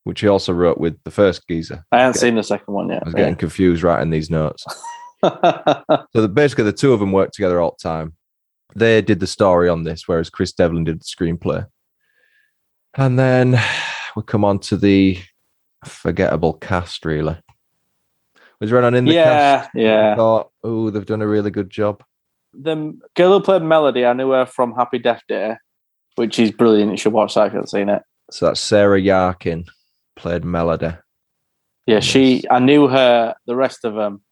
[0.05, 1.85] which he also wrote with the first geezer.
[1.93, 3.03] I haven't seen the second one yet.
[3.03, 4.65] I was getting confused writing these notes.
[5.21, 8.15] So the, basically, the two of them worked together all the time.
[8.77, 11.67] They did the story on this, whereas Chris Devlin did the screenplay.
[12.95, 13.61] And then
[14.17, 15.19] we come on to the
[15.85, 17.37] forgettable cast, really.
[18.61, 19.71] Was there anyone in the yeah, cast?
[19.75, 20.17] yeah.
[20.17, 22.03] Thought, oh, they've done a really good job.
[22.53, 25.57] The girl who played Melody, I knew her from Happy Death Day,
[26.17, 26.91] which is brilliant.
[26.91, 28.03] You should watch that if you haven't seen it.
[28.31, 29.67] So that's Sarah Yarkin,
[30.17, 30.93] played Melody.
[31.87, 32.45] Yeah, she.
[32.51, 33.35] I knew her.
[33.47, 34.23] The rest of them,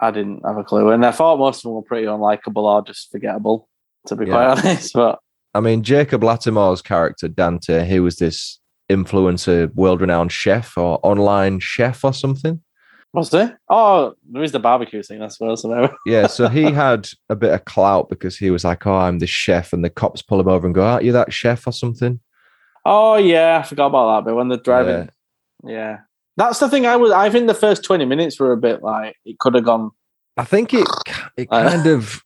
[0.00, 2.82] I didn't have a clue, and I thought most of them were pretty unlikable or
[2.82, 3.68] just forgettable,
[4.06, 4.32] to be Yeah.
[4.32, 4.92] quite honest.
[4.94, 5.18] But
[5.54, 8.60] I mean, Jacob Latimore's character, Dante, he was this
[8.90, 12.60] influencer, world renowned chef or online chef or something.
[13.16, 13.58] Was there?
[13.68, 15.64] Oh, there is the barbecue scene, I suppose.
[16.06, 19.26] Yeah, so he had a bit of clout because he was like, "Oh, I'm the
[19.26, 22.20] chef," and the cops pull him over and go, "Aren't you that chef or something?"
[22.84, 24.28] Oh yeah, I forgot about that.
[24.30, 25.08] But when they're driving,
[25.64, 25.70] Yeah.
[25.70, 25.96] yeah.
[26.36, 26.86] that's the thing.
[26.86, 27.10] I was.
[27.10, 29.90] I think the first twenty minutes were a bit like it could have gone.
[30.36, 30.86] I think it
[31.36, 32.22] it kind of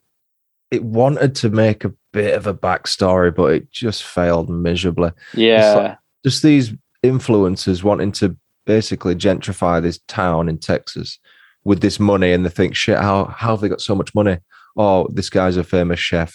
[0.70, 5.10] it wanted to make a bit of a backstory, but it just failed miserably.
[5.34, 6.72] Yeah, Just these
[7.04, 8.36] influencers wanting to
[8.74, 11.18] basically gentrify this town in Texas
[11.64, 14.36] with this money, and they think, "Shit, how how have they got so much money?"
[14.76, 16.32] Oh, this guy's a famous chef.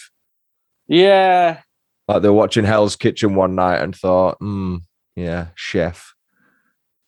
[0.87, 1.61] yeah.
[2.07, 4.75] Like they're watching Hell's Kitchen one night and thought, "Hmm,
[5.15, 6.13] yeah, chef."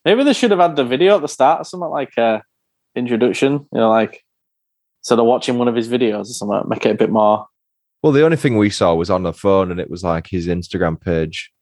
[0.04, 2.42] Maybe they should have had the video at the start, or something like a
[2.96, 3.52] introduction.
[3.72, 4.24] You know, like
[5.00, 7.46] instead of watching one of his videos or something, make it a bit more.
[8.02, 10.46] Well, the only thing we saw was on the phone, and it was like his
[10.48, 11.52] Instagram page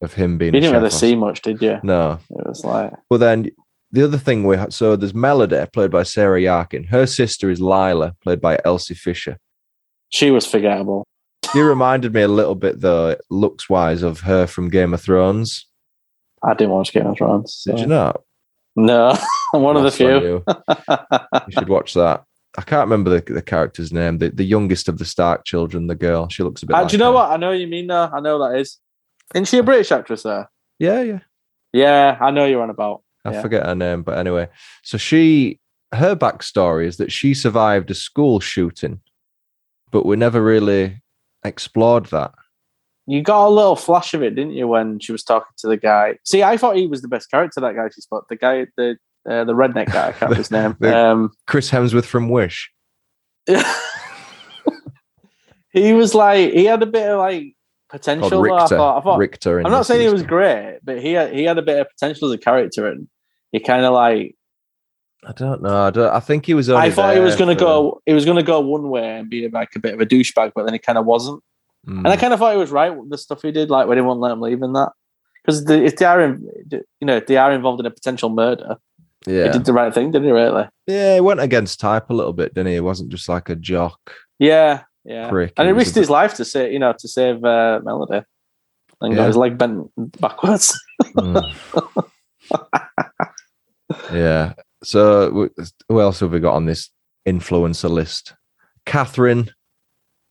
[0.00, 0.54] of him being.
[0.54, 1.78] You didn't really see much, did you?
[1.82, 2.18] No.
[2.30, 3.48] It was like, Well, then
[3.90, 6.88] the other thing we had, so there's Melody, played by Sarah Yarkin.
[6.88, 9.38] Her sister is Lila, played by Elsie Fisher.
[10.10, 11.04] she was forgettable.
[11.52, 15.66] She reminded me a little bit, though, looks wise, of her from Game of Thrones.
[16.42, 17.54] I didn't watch Game of Thrones.
[17.54, 18.22] so- Did you not?
[18.76, 19.16] No,
[19.54, 20.44] I'm one of the few.
[20.48, 21.50] You.
[21.50, 22.24] Should watch that.
[22.56, 24.18] I can't remember the, the character's name.
[24.18, 26.28] The, the youngest of the Stark children, the girl.
[26.28, 26.74] She looks a bit.
[26.76, 27.14] Uh, like do you know her.
[27.14, 27.30] what?
[27.30, 28.10] I know what you mean now.
[28.12, 28.78] I know that is.
[29.34, 30.50] Isn't she a British actress there?
[30.78, 31.18] Yeah, yeah.
[31.72, 33.02] Yeah, I know you're on about.
[33.24, 33.42] I Yeah.
[33.42, 34.48] forget her name, but anyway.
[34.82, 35.60] So she
[35.94, 39.00] her backstory is that she survived a school shooting,
[39.90, 41.02] but we never really
[41.44, 42.32] explored that.
[43.06, 45.78] You got a little flash of it, didn't you, when she was talking to the
[45.78, 46.18] guy?
[46.26, 47.58] See, I thought he was the best character.
[47.60, 48.96] That guy she spoke, the guy, the
[49.28, 50.08] uh, the redneck guy.
[50.08, 50.76] I can't remember his name.
[50.94, 52.70] Um, Chris Hemsworth from Wish.
[55.72, 57.54] he was like he had a bit of like
[57.90, 58.30] potential.
[58.30, 58.98] though, I thought.
[58.98, 61.62] I thought Richter I'm not saying he was great, but he had, he had a
[61.62, 63.08] bit of potential as a character, and
[63.52, 64.36] he kind of like
[65.24, 65.86] I don't know.
[65.86, 66.68] I, don't, I think he was.
[66.68, 68.00] Only I thought he was going to go.
[68.06, 70.52] He was going to go one way and be like a bit of a douchebag,
[70.54, 71.42] but then he kind of wasn't.
[71.86, 71.98] Mm.
[71.98, 74.02] And I kind of thought he was right the stuff he did, like when he
[74.02, 74.92] wouldn't let him leave and that.
[75.42, 78.28] Because the, if they are, in, you know, if they are involved in a potential
[78.28, 78.76] murder,
[79.26, 80.32] yeah, he did the right thing, didn't he?
[80.32, 80.68] Really?
[80.86, 81.14] yeah.
[81.14, 82.74] He went against type a little bit, didn't he?
[82.74, 84.14] He wasn't just like a jock.
[84.38, 85.28] Yeah, yeah.
[85.30, 87.42] Prick, and he he was a risked his life to say, you know, to save
[87.44, 88.22] uh, Melody,
[89.00, 89.16] and Yeah.
[89.16, 89.90] got his leg bent
[90.20, 90.78] backwards.
[91.16, 92.08] Mm.
[94.12, 94.54] yeah.
[94.82, 95.48] So
[95.88, 96.90] who else have we got on this
[97.26, 98.34] influencer list?
[98.86, 99.50] Catherine,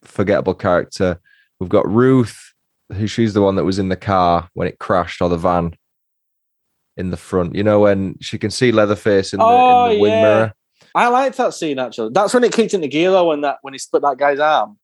[0.04, 1.20] forgettable character.
[1.60, 2.54] We've got Ruth,
[2.94, 5.76] who she's the one that was in the car when it crashed or the van
[6.96, 7.56] in the front.
[7.56, 10.22] You know when she can see Leatherface in the, Oh, in the wing yeah.
[10.22, 10.54] mirror.
[10.98, 12.12] I liked that scene actually.
[12.14, 14.78] That's when it kicked into gear though, when that when he split that guy's arm.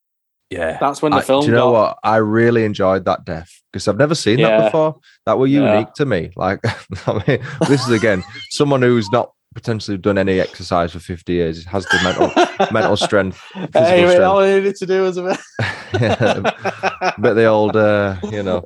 [0.49, 0.77] Yeah.
[0.79, 1.41] That's when the I- film.
[1.41, 1.97] do you know got, what?
[2.03, 4.99] I really enjoyed that death because I've never seen that before.
[5.25, 5.73] That were Yeah.
[5.73, 6.31] unique to me.
[6.35, 6.59] Like,
[7.07, 11.63] I mean, this is again someone who's not potentially done any exercise for 50 years
[11.65, 14.21] has the mental mental strength, physical Hey, strength.
[14.23, 15.39] all I needed to do was a bit.
[17.17, 18.63] but the old, uh, you know.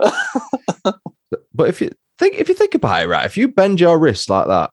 [1.53, 4.29] But if you think, if you think about it, right, if you bend your wrist
[4.29, 4.71] like that,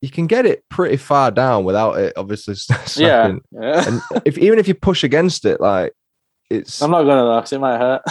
[0.00, 2.84] you can get it pretty far down without it obviously yeah.
[2.86, 3.40] snapping.
[3.50, 3.88] yeah.
[3.88, 5.92] And if even if you push against it, like
[6.50, 8.02] it's I'm not gonna though, 'cause it might hurt.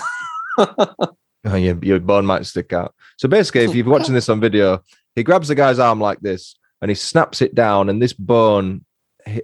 [1.46, 2.94] Oh, your, your bone might stick out.
[3.18, 4.82] So basically, if you're watching this on video,
[5.16, 8.84] he grabs the guy's arm like this and he snaps it down, and this bone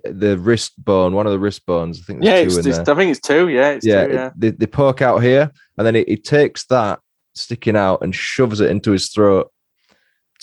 [0.04, 2.80] the wrist bone, one of the wrist bones, I think yeah, it's, in it's.
[2.80, 3.48] I think it's two.
[3.50, 4.14] Yeah, it's yeah, two.
[4.14, 4.28] Yeah.
[4.28, 7.00] it- they, they poke out here, and then he, he takes that
[7.36, 9.52] sticking out and shoves it into his throat.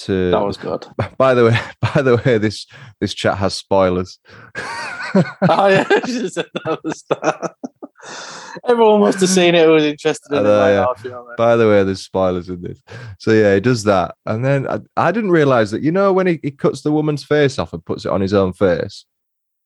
[0.05, 0.87] To that was good.
[1.19, 1.61] by the way,
[1.95, 2.67] by the way, this
[3.01, 4.19] this chat has spoilers.
[4.57, 5.33] oh
[5.69, 7.53] yeah, I should said that at the start.
[8.67, 10.49] Everyone must have seen it who was interested in it.
[10.49, 10.87] yeah.
[10.87, 11.15] now, to be.
[11.37, 12.83] By the way, there's spoilers in this.
[13.19, 14.15] So yeah, he does that.
[14.25, 17.23] And then I, I didn't realize that, you know, when he, he cuts the woman's
[17.23, 19.05] face off and puts it on his own face.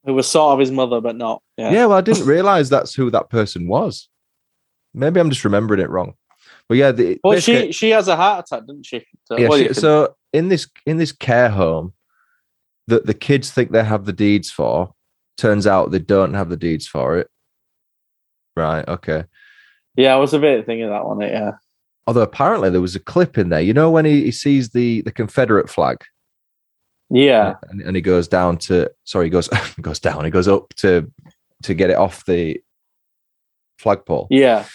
[0.04, 1.42] Who was sort of his mother, but not.
[1.56, 1.86] Yeah, Yeah.
[1.86, 4.08] well, I didn't realize that's who that person was.
[4.92, 6.14] Maybe I'm just remembering it wrong.
[6.68, 9.06] But yeah, the, Well, she she has a heart attack, doesn't she?
[9.24, 11.92] So, yeah, she- so in this in this care home
[12.88, 14.92] that the kids think they have the deeds for,
[15.38, 17.28] turns out they don't have the deeds for it.
[18.56, 19.24] Right, okay.
[19.96, 21.20] yeah, I was a bit thinking of that one.
[21.20, 21.52] Yeah.
[22.06, 23.62] Although apparently there was a clip in there.
[23.62, 26.04] You know when he, he sees the the Confederate flag
[27.10, 27.54] Yeah.
[27.70, 29.48] and, and he goes down to sorry he goes
[29.80, 31.10] goes down he goes up to
[31.62, 32.60] to get it off the
[33.78, 34.66] flagpole Yeah.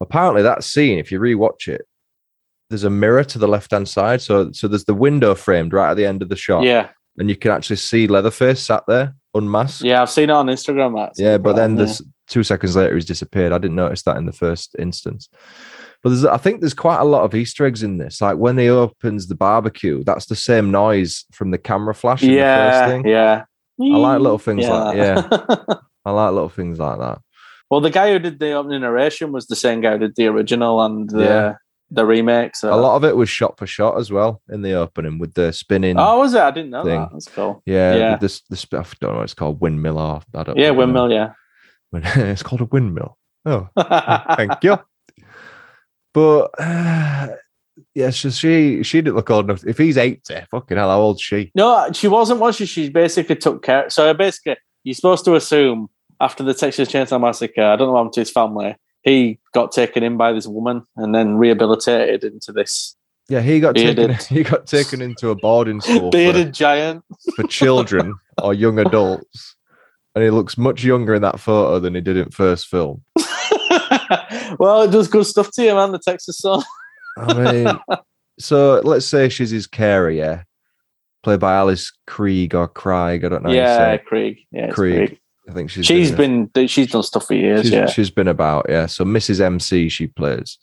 [0.00, 1.82] apparently that scene if you rewatch it
[2.70, 5.90] there's a mirror to the left hand side so so there's the window framed right
[5.90, 6.88] at the end of the shot Yeah.
[7.16, 10.02] and you can actually see leatherface sat there unmasked Yeah.
[10.02, 10.94] I've seen it on Instagram.
[10.96, 11.12] That.
[11.22, 11.84] yeah but then yeah.
[11.84, 15.28] there's two seconds later he's disappeared i didn't notice that in the first instance
[16.02, 18.58] but there's i think there's quite a lot of easter eggs in this like when
[18.58, 22.42] he opens the barbecue that's the same noise from the camera flash in the first
[22.80, 22.86] Yeah.
[22.88, 23.44] thing Yeah.
[23.80, 25.26] I like little things like yeah.
[26.04, 27.18] I like little things like that.
[27.70, 30.26] well, the guy who did the opening narration was the same guy who did the
[30.26, 31.54] original and the Yeah.
[31.90, 32.54] The remake.
[32.56, 32.72] So.
[32.72, 35.52] A lot of it was shot for shot as well in the opening with the
[35.52, 35.96] spinning.
[35.98, 36.40] Oh, was it?
[36.40, 37.00] I didn't know thing.
[37.00, 37.12] that.
[37.12, 37.62] That's cool.
[37.66, 38.16] yeah, yeah.
[38.16, 41.06] This this I don't know what it's called windmill or I don't Yeah, really know.
[41.06, 41.12] windmill.
[41.12, 41.32] Yeah.
[42.30, 43.16] it's called a windmill.
[43.46, 43.68] Oh,
[44.36, 44.78] thank you.
[46.12, 47.28] But uh,
[47.94, 49.64] yeah, so she she didn't look old enough.
[49.66, 51.50] If he's eighty, fucking hell, how old's she?
[51.54, 52.40] No, she wasn't.
[52.40, 52.66] Was she?
[52.66, 53.88] She basically took care.
[53.90, 55.88] So basically, you're supposed to assume
[56.20, 58.76] after the Texas Chainsaw Massacre, I don't know what happened to his family.
[59.08, 62.94] He got taken in by this woman and then rehabilitated into this
[63.28, 64.14] Yeah, he got taken.
[64.28, 67.04] He got taken into a boarding school for, bearded giant.
[67.34, 69.56] for children or young adults,
[70.14, 73.02] and he looks much younger in that photo than he did in first film.
[74.58, 75.92] well, it does good stuff to you, man.
[75.92, 76.62] The Texas Sun.
[77.18, 77.98] I mean,
[78.38, 80.42] so let's say she's his carer, yeah,
[81.22, 83.24] played by Alice Krige or Craig.
[83.24, 83.48] I don't know.
[83.48, 84.02] how you yeah, say.
[84.06, 84.38] Krieg.
[84.52, 85.08] Yeah, Krieg.
[85.08, 85.20] Krieg.
[85.48, 87.62] I think she's She's been, been she's done stuff for years.
[87.62, 88.86] she's, yeah, she's been about, yeah.
[88.86, 89.40] So Mrs.
[89.40, 90.58] MC she plays,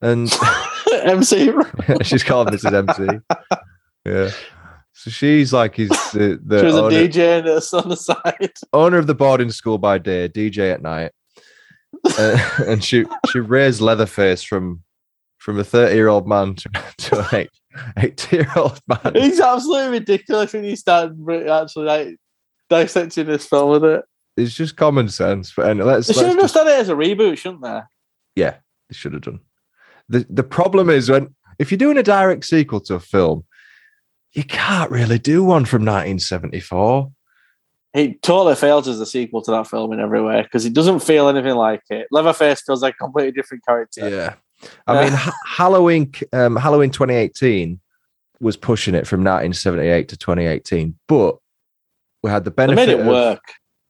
[0.00, 0.32] and
[1.04, 1.52] MC.
[2.02, 2.88] she's called Mrs.
[2.88, 3.18] MC.
[4.06, 4.30] Yeah.
[4.92, 8.52] So she's like he's the, the She was a DJ and us on the side.
[8.72, 11.12] owner of the boarding school by day, DJ at night,
[12.18, 14.82] uh, and she she raised Leatherface from
[15.38, 17.50] from a thirty year old man to, to an eight,
[17.98, 19.12] 80 year old man.
[19.14, 21.12] He's absolutely ridiculous when you start
[21.50, 22.16] actually like
[22.68, 24.04] dissecting this film with it.
[24.36, 25.52] It's just common sense.
[25.56, 27.80] But and let's, They should let's have just, done it as a reboot, shouldn't they?
[28.34, 28.56] yeah,
[28.88, 29.40] they should have done.
[30.08, 33.44] the The problem is when if you're doing a direct sequel to a film,
[34.32, 37.10] you can't really do one from 1974.
[37.94, 41.00] It totally fails as a sequel to that film in every way because it doesn't
[41.00, 42.08] feel anything like it.
[42.10, 44.06] Leatherface feels like a completely different character.
[44.10, 44.34] Yeah.
[44.86, 47.80] I mean, Ha- Halloween, um, Halloween 2018
[48.40, 51.36] was pushing it from 1978 to 2018, but
[52.26, 52.86] we had the They benefit.
[52.86, 53.40] made it of, work.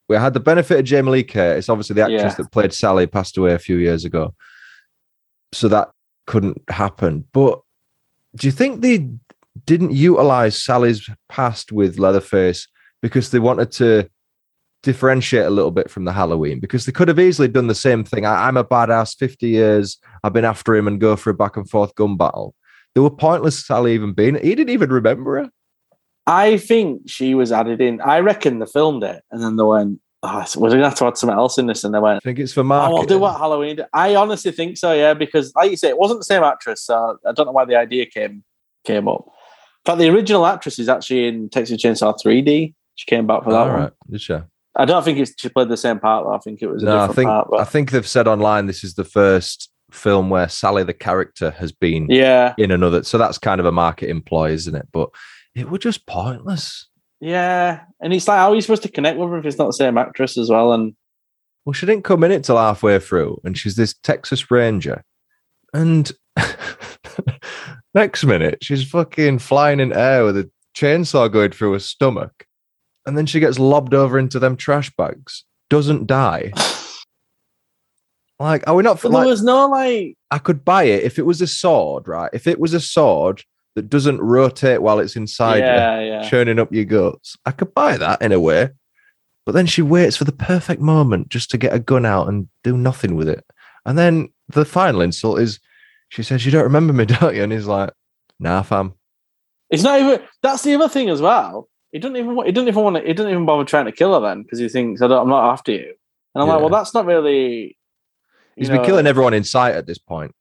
[0.09, 2.35] We had the benefit of Jamie Lee Curtis, It's obviously the actress Yeah.
[2.35, 4.35] that played Sally passed away a few years ago,
[5.53, 5.88] so that
[6.27, 7.25] couldn't happen.
[7.33, 7.61] But
[8.37, 9.09] do you think they
[9.64, 12.68] didn't utilize Sally's past with Leatherface
[13.03, 14.09] because they wanted to?
[14.83, 18.05] differentiate a little bit from the Halloween because they could have easily done the same
[18.05, 18.25] thing.
[18.25, 21.57] I, I'm a badass, 50 years, I've been after him and go for a back
[21.57, 22.55] and forth gun battle.
[22.94, 24.37] They were pointless, Sally even being.
[24.37, 25.51] He didn't even remember her.
[26.27, 28.01] I think she was added in.
[28.01, 31.07] I reckon they filmed it and then they went, oh, we're going to have to
[31.07, 31.85] add something else in this.
[31.85, 32.73] And they went, I think it's for oh.
[32.73, 33.87] I'll do what Halloween did.
[33.93, 36.83] I honestly think so, yeah, because like you say, it wasn't the same actress.
[36.83, 38.43] So I don't know why the idea came
[38.85, 39.25] came up.
[39.27, 42.75] In fact, the original actress is actually in Texas Chainsaw 3D.
[42.97, 43.81] She came back for that All one.
[43.81, 44.37] right, did she?
[44.75, 46.35] I don't think it's, she played the same part, though.
[46.35, 47.49] I think it was a No, I think part.
[47.59, 51.73] I think they've said online this is the first film where Sally the character has
[51.73, 53.03] been yeah, in another.
[53.05, 54.89] So that's kind of a marketing ploy, isn't it?
[54.93, 55.11] But
[55.57, 56.87] it was just pointless.
[57.19, 57.81] yeah.
[58.01, 59.73] And it's like, how are you supposed to connect with her if it's not the
[59.73, 60.73] same actress as well?
[60.73, 60.95] And
[61.64, 65.03] Well, she didn't come in it till halfway through, and she's this Texas Ranger.
[65.73, 66.12] And
[67.95, 72.47] next minute, she's fucking flying in air with a chainsaw going through her stomach.
[73.07, 76.53] And then she gets lobbed over into them trash bags, doesn't die.
[78.38, 81.19] Like, are we not but like, there was no like, I could buy it if
[81.19, 82.29] it was a sword, right?
[82.35, 83.42] If it was a sword
[83.77, 86.29] that doesn't rotate while it's inside yeah, you, yeah.
[86.29, 88.71] churning up your guts, I could buy that in a way.
[89.45, 92.49] But then she waits for the perfect moment just to get a gun out and
[92.65, 93.45] do nothing with it.
[93.85, 95.61] And then the final insult is
[96.09, 97.45] she says, You don't remember me, don't you?
[97.45, 97.91] And he's like,
[98.41, 98.95] Nah, fam.
[99.71, 100.23] It's not even.
[100.43, 101.69] That's the other thing as well.
[101.93, 102.35] He doesn't even.
[102.35, 103.03] want- He doesn't even want to.
[103.03, 105.29] He doesn't even bother trying to kill her then because he thinks I don't, I'm
[105.29, 105.95] not after you.
[106.35, 107.77] And I'm like, well, that's not really.
[108.57, 110.35] He's you been killing everyone in sight at this point.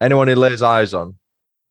[0.00, 1.16] Anyone he lays eyes on.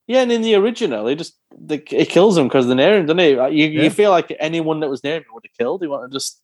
[0.06, 3.06] Yeah, and in the original, he just the, he kills him because they're near him,
[3.06, 3.34] doesn't he?
[3.38, 3.82] Uh, like, you, Yeah.
[3.84, 5.80] you feel like anyone that was near him would have killed.
[5.82, 6.40] He wanted to just.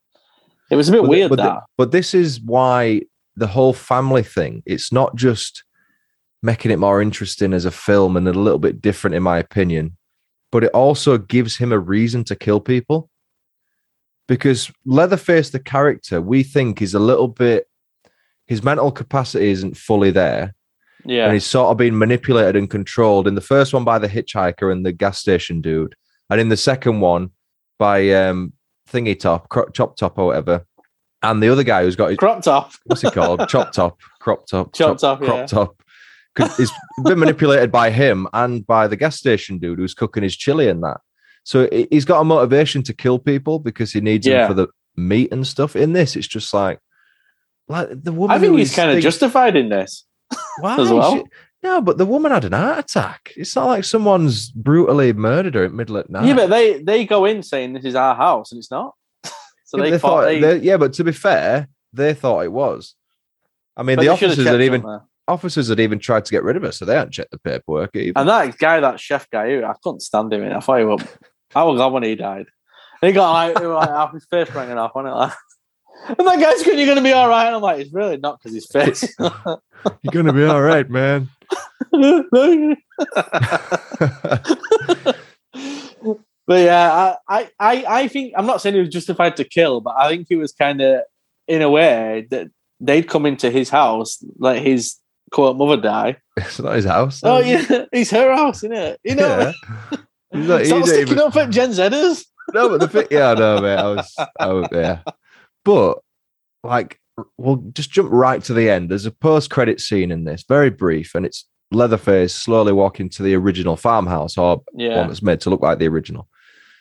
[0.70, 1.64] It was a bit But, weird but, that.
[1.76, 3.02] but this is why
[3.36, 5.64] the whole family thing, it's not just
[6.42, 9.96] making it more interesting as a film and a little bit different, in my opinion,
[10.52, 13.10] but it also gives him a reason to kill people.
[14.28, 17.66] Because Leatherface, the character, we think is a little bit,
[18.46, 20.54] his mental capacity isn't fully there.
[21.04, 24.08] Yeah, And he's sort of being manipulated and controlled in the first one by the
[24.08, 25.94] hitchhiker and the gas station dude.
[26.30, 27.30] And in the second one
[27.78, 28.52] by um,
[28.90, 30.66] Thingy Top, Cro- Chop Top or whatever.
[31.22, 32.78] And the other guy who's got his cropped off.
[32.84, 33.46] what's he called?
[33.48, 35.46] Chop top, crop top, Chop top, crop yeah.
[35.46, 35.82] top.
[36.56, 36.70] He's
[37.04, 40.82] been manipulated by him and by the gas station dude who's cooking his chili and
[40.82, 40.98] that.
[41.44, 44.46] So he- he's got a motivation to kill people because he needs Yeah.
[44.46, 45.76] them for the meat and stuff.
[45.76, 46.78] In this, it's just like,
[47.68, 48.34] like the woman.
[48.36, 50.06] I think he's kind of justified in this.
[50.60, 51.16] Why as well.
[51.16, 51.24] She-
[51.62, 53.32] no, but the woman had an heart attack.
[53.36, 56.24] It's not like someone's brutally murdered her at middle at night.
[56.26, 58.94] Yeah, but they they go in saying this is our house, and it's not.
[59.64, 62.52] so Yeah, they, they thought they, they- yeah, but to be fair, they thought it
[62.52, 62.94] was.
[63.76, 66.30] I mean, but the they should have officers had even officers had even tried to
[66.32, 68.18] get rid of her, so they hadn't checked the paperwork either.
[68.18, 70.42] And that guy, that chef guy, who I couldn't stand him.
[70.42, 70.52] In.
[70.52, 71.02] I thought he was.
[71.54, 72.46] I was glad when he died.
[73.02, 75.16] And he got like, was like half his face ranging off, wasn't it?
[75.16, 75.32] Like,
[76.08, 78.16] and that guy's going, "You're going to be all right." And I'm like, "It's really
[78.16, 79.04] not because his face."
[80.02, 81.28] You're gonna be all right, man.
[81.92, 82.76] but
[86.48, 89.94] yeah, I, I, I I think I'm not saying he was justified to kill, but
[89.98, 91.02] I think he was kind of
[91.48, 92.48] in a way that
[92.80, 94.96] they'd come into his house, let his
[95.30, 96.16] quote mother die.
[96.36, 97.20] it's not his house.
[97.24, 99.00] Oh yeah, it's her house, isn't it?
[99.04, 99.52] You know,
[99.90, 99.98] Yeah.
[100.32, 102.24] He's not, stop sticking even- up at Gen Zers.
[102.54, 103.76] no, but the thing, yeah, no, mate.
[103.76, 104.98] I was, I was, yeah.
[105.64, 105.98] But
[106.64, 106.98] like,
[107.38, 108.90] we'll just jump right to the end.
[108.90, 113.34] There's a post-credit scene in this, very brief, and it's Leatherface slowly walking to the
[113.36, 116.28] original farmhouse, or Yeah, one that's made to look like the original.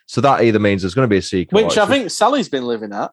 [0.08, 2.50] So that either means there's going to be a sequel, which I just- think Sally's
[2.50, 3.12] been living at.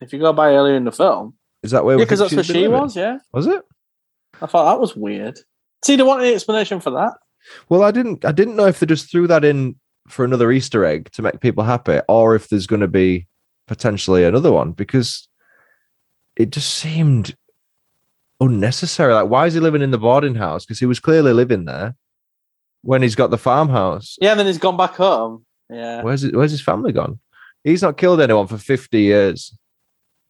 [0.00, 2.36] If you go by earlier in the film, is that where yeah, because think that's
[2.36, 2.70] where she's living?
[2.78, 2.94] was.
[2.96, 3.62] Yeah, Was it?
[4.40, 5.38] I thought that was weird.
[5.84, 7.14] See, they want any explanation for that?
[7.68, 8.24] Well, I didn't.
[8.24, 11.40] I didn't know if they just threw that in for another Easter egg to make
[11.40, 13.26] people happy, or if there's going to be
[13.66, 15.28] potentially another one because
[16.36, 17.36] it just seemed
[18.40, 19.12] unnecessary.
[19.14, 20.64] Like, why is he living in the boarding house?
[20.64, 21.96] Because he was clearly living there
[22.82, 24.16] when he's got the farmhouse.
[24.20, 25.44] Yeah, and then he's gone back home.
[25.70, 27.18] Yeah, Where's it, Where's his family gone?
[27.64, 29.56] He's not killed anyone for 50 years.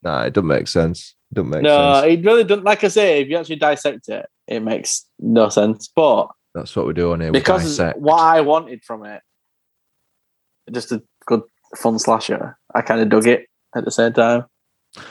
[0.03, 1.15] Nah, it doesn't make sense.
[1.31, 2.07] It doesn't make no, sense.
[2.07, 2.65] it really doesn't.
[2.65, 5.91] Like I say, if you actually dissect it, it makes no sense.
[5.95, 7.33] But That's what we're doing here.
[7.33, 9.21] Because what I wanted from it,
[10.73, 11.43] just a good
[11.77, 14.45] fun slasher, I kind of dug it at the same time.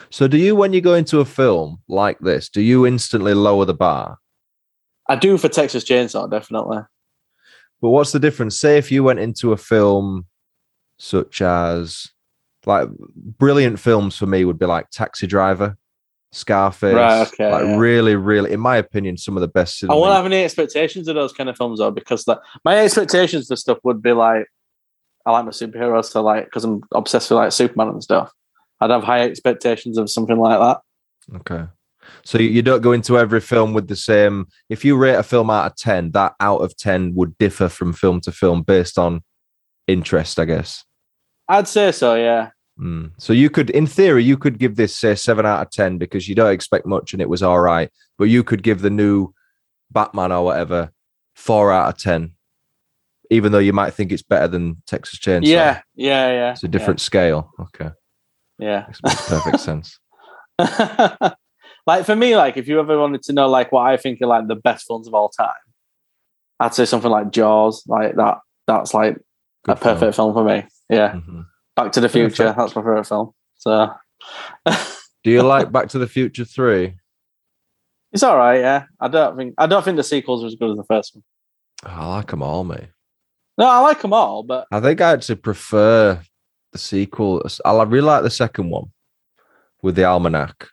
[0.09, 3.65] So, do you, when you go into a film like this, do you instantly lower
[3.65, 4.17] the bar?
[5.07, 6.79] I do for Texas Chainsaw, definitely.
[7.81, 8.59] But what's the difference?
[8.59, 10.25] Say if you went into a film
[10.97, 12.07] such as
[12.65, 12.89] like
[13.37, 15.77] brilliant films for me would be like Taxi Driver,
[16.31, 17.77] Scarface, Right, okay, like yeah.
[17.77, 19.83] really, really, in my opinion, some of the best.
[19.83, 23.47] I won't have any expectations of those kind of films though, because like my expectations
[23.47, 24.47] for stuff would be like
[25.25, 28.31] I like my superheroes, to like because I'm obsessed with like Superman and stuff.
[28.81, 31.37] I'd have high expectations of something like that.
[31.37, 31.65] Okay.
[32.23, 34.47] So you- don't go into every film with the same.
[34.69, 37.93] If you rate a film out of ten, that out of ten would differ from
[37.93, 39.23] film to film based on
[39.87, 40.83] interest, I guess.
[41.47, 42.49] I'd say so, yeah.
[42.79, 43.11] Mm.
[43.17, 46.27] So you could, in theory, you could give this say seven out of ten because
[46.27, 47.89] you don't expect much and it was all right.
[48.17, 49.33] But you could give the new
[49.91, 50.91] Batman or whatever
[51.35, 52.33] four out of ten,
[53.29, 55.47] even though you might think it's better than Texas Chainsaw.
[55.47, 56.51] Yeah, yeah, yeah.
[56.51, 57.51] it's a different scale.
[57.59, 57.89] Okay,
[58.59, 58.85] Yeah.
[58.87, 59.99] makes, makes perfect sense.
[61.87, 64.27] like for me, like if you ever wanted to know like what I think are
[64.27, 65.49] like the best films of all time,
[66.59, 67.83] I'd say something like Jaws.
[67.87, 68.37] Like that.
[68.67, 69.17] That's like
[69.65, 70.33] Good a perfect film.
[70.33, 70.63] for me.
[70.89, 71.13] Yeah.
[71.13, 71.45] Mhm.
[71.75, 72.43] Back to the Future.
[72.53, 72.57] Perfect.
[72.57, 73.31] That's my favorite film.
[73.57, 73.89] So
[75.23, 76.95] Do you like Back to the Future Three?
[78.13, 78.59] it's all right.
[78.61, 78.85] Yeah.
[78.99, 81.23] I don't think I don't think the sequels are as good as the first one.
[81.85, 82.87] Oh, I like them all, mate.
[83.57, 86.19] No, I like them all, but I think I actually prefer
[86.71, 87.41] the sequel.
[87.63, 88.91] I really like the second one
[89.81, 90.67] with the almanac.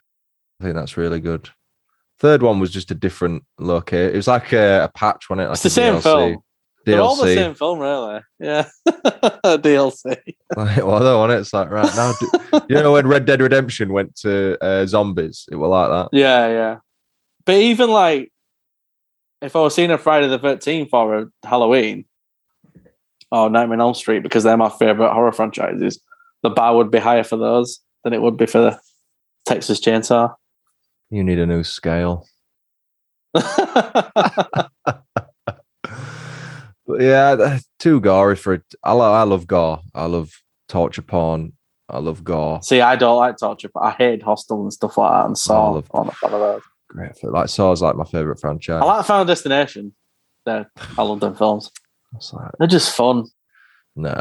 [0.59, 1.49] I think that's really good.
[2.19, 3.93] Third one was just a different look.
[3.93, 5.49] It was like a, a patch, wasn't it?
[5.49, 6.03] Like it's the same DLC.
[6.03, 6.37] film.
[6.85, 8.21] They're all the same film, really.
[8.39, 8.67] Yeah.
[9.45, 10.17] DLC.
[10.55, 11.41] Like, well, though, wasn't it?
[11.41, 12.13] It's like right now.
[12.19, 16.09] do- you know when Red Dead Redemption went to uh, zombies, it was like that.
[16.15, 16.77] Yeah, yeah.
[17.43, 18.31] But even like,
[19.41, 22.05] if I was seeing a Friday the Thirteenth or a Halloween
[23.33, 25.99] or Nightmare on Elm Street because they're my favorite horror franchises,
[26.43, 28.79] the bar would be higher for those than it would be for the
[29.45, 30.33] Texas Chainsaw.
[31.09, 32.27] You need a new scale.
[36.85, 38.63] But yeah, too gory for it.
[38.83, 39.79] I, lo- I love gore.
[39.95, 40.31] I love
[40.67, 41.53] torture porn.
[41.89, 42.61] I love gore.
[42.61, 45.69] See, I don't like torture, but I hate Hostel and stuff like that, and Saw.
[45.69, 46.61] I love, a fan of those.
[46.89, 47.23] Great.
[47.23, 48.81] Like Saw's like my favorite franchise.
[48.81, 49.93] I like Final Destination.
[50.45, 51.71] They're, I love them films.
[52.15, 53.25] It's like, They're just fun.
[53.95, 54.19] nah,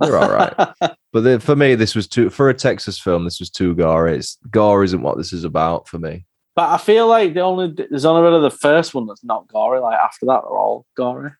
[0.00, 0.54] they're all right.
[1.10, 3.24] But the, for me, this was too for a Texas film.
[3.24, 4.18] This was too gory.
[4.18, 6.26] It's gore isn't what this is about for me.
[6.54, 9.80] But I feel like the only there's only really the first one that's not gory.
[9.80, 11.30] Like after that, they're all gory.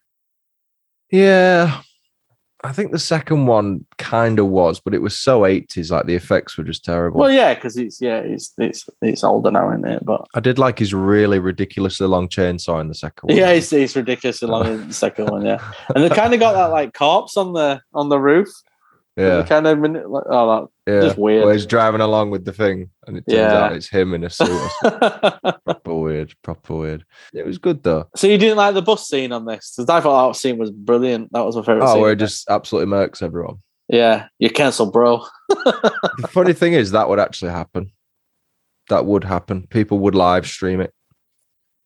[1.11, 1.83] Yeah,
[2.65, 5.93] I think the second one kind of was, but it was so eighties.
[5.93, 7.21] Like the effects were just terrible.
[7.21, 10.05] Well, yeah, because it's yeah, it's it's it's older now, isn't it?
[10.05, 13.37] But I did like his really ridiculously long chainsaw in the second one.
[13.37, 15.47] yeah, it's, it's ridiculous along in the second one.
[15.47, 15.63] Yeah,
[15.95, 18.49] and they kind of got that like corpse on the on the roof.
[19.19, 21.01] Yeah, kind of minute like, oh, that, yeah.
[21.01, 21.45] just weird.
[21.45, 23.65] Where he's driving along with the thing, and it turns Yeah.
[23.65, 24.71] out it's him in a suit.
[24.83, 27.05] proper weird, proper weird.
[27.35, 28.09] It was good though.
[28.17, 29.75] so you didn't like the bus scene on this?
[29.77, 31.33] Because I thought that scene was brilliant.
[31.33, 31.85] That was my favorite.
[31.85, 32.03] Oh, scene.
[32.03, 33.57] where it just absolutely murks everyone.
[33.89, 35.25] yeah, you cancel, bro.
[35.49, 37.91] the funny thing is that would actually happen.
[38.89, 39.67] That would happen.
[39.67, 40.95] People would live stream it.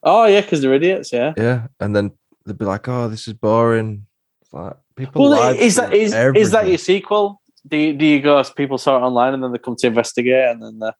[0.02, 1.12] Oh yeah, because they're idiots.
[1.12, 1.32] Yeah.
[1.36, 1.66] Yeah.
[1.80, 2.12] And then
[2.44, 4.06] they'd be like, oh, this is boring.
[4.52, 7.40] Like people Well, is that is, is that your sequel?
[7.66, 8.42] Do you, do you go?
[8.56, 10.90] People saw it online and then they come to investigate and then they,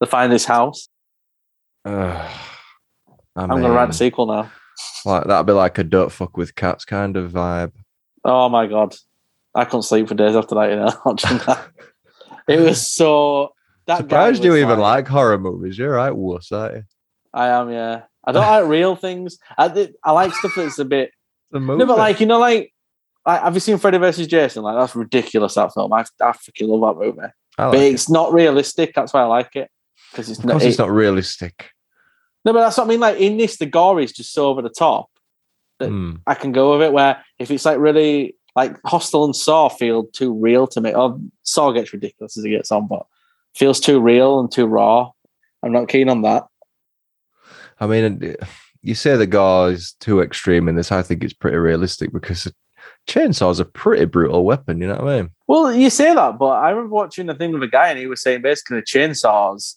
[0.00, 0.88] they find this house.
[1.84, 2.30] Ugh.
[3.34, 4.52] I I'm gonna write a sequel now.
[5.06, 7.72] like that'd be like a don't fuck with cats kind of vibe.
[8.24, 8.94] Oh my god,
[9.54, 10.70] I couldn't sleep for days after that.
[10.70, 11.70] You know, watching that.
[12.46, 13.54] It was so.
[13.86, 15.76] That Surprised you even like horror movies.
[15.76, 16.82] You're right, wuss, aren't you?
[17.32, 17.70] I am.
[17.70, 19.38] Yeah, I don't like real things.
[19.56, 21.12] I I like stuff that's a bit.
[21.52, 22.72] No, but like you know, like.
[23.26, 24.62] like have you seen Freddy versus Jason?
[24.62, 25.54] Like that's ridiculous.
[25.54, 27.18] That film, I, I freaking love that movie.
[27.20, 27.92] Like but it.
[27.94, 28.94] it's not realistic.
[28.94, 29.70] That's why I like it
[30.10, 30.62] because it's not.
[30.62, 31.70] it- it's not realistic.
[32.44, 33.00] No, but that's what I mean.
[33.00, 35.08] Like in this, the gore is just so over the top.
[35.78, 36.16] That- Hmm.
[36.26, 36.92] I can go with it.
[36.92, 40.92] Where if it's like really like Hostel and Saw feel too real to me.
[40.94, 43.06] Or Saw gets ridiculous as it gets on, but
[43.54, 45.10] feels too real and too raw.
[45.62, 46.46] I'm not keen on that.
[47.80, 48.36] I mean,
[48.82, 50.92] you say the gore is too extreme in this.
[50.92, 52.52] I think it's pretty realistic because a
[53.08, 54.80] chainsaw is a pretty brutal weapon.
[54.80, 55.30] You know what I mean?
[55.46, 58.06] Well, you say that, but I remember watching a thing with a guy and he
[58.06, 59.76] was saying basically the chainsaws,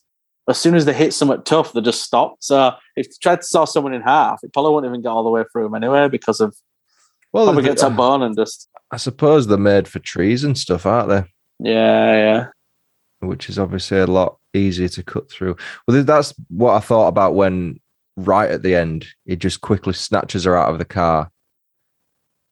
[0.50, 2.38] as soon as they hit something tough, they just stop.
[2.40, 5.24] So if you tried to saw someone in half, it probably wouldn't even get all
[5.24, 6.56] the way through them anyway because of
[7.32, 10.86] Well, probably gets a bone and just I suppose they're made for trees and stuff,
[10.86, 11.24] aren't they?
[11.60, 12.48] Yeah, yeah.
[13.28, 15.58] which is obviously a lot easier to cut through.
[15.88, 17.80] Well, that's what I thought about when
[18.18, 21.30] right at the end he just quickly snatches her out of the car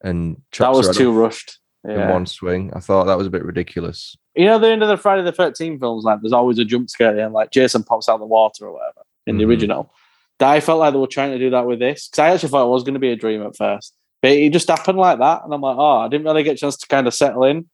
[0.03, 1.59] and That was too rushed.
[1.85, 2.11] in Yeah.
[2.11, 2.71] one swing.
[2.73, 4.15] I thought that was a bit ridiculous.
[4.35, 6.89] You know, the end of the Friday the 13th films, like, there's always a jump
[6.89, 9.49] scare and like Jason pops out of the water or whatever in the Mhm.
[9.49, 9.93] original.
[10.39, 12.49] That I felt like they were trying to do that with this because I actually
[12.49, 15.19] thought it was going to be a dream at first, but it just happened like
[15.19, 17.43] that, and I'm like, oh, I didn't really get a chance to kind of settle
[17.45, 17.69] in.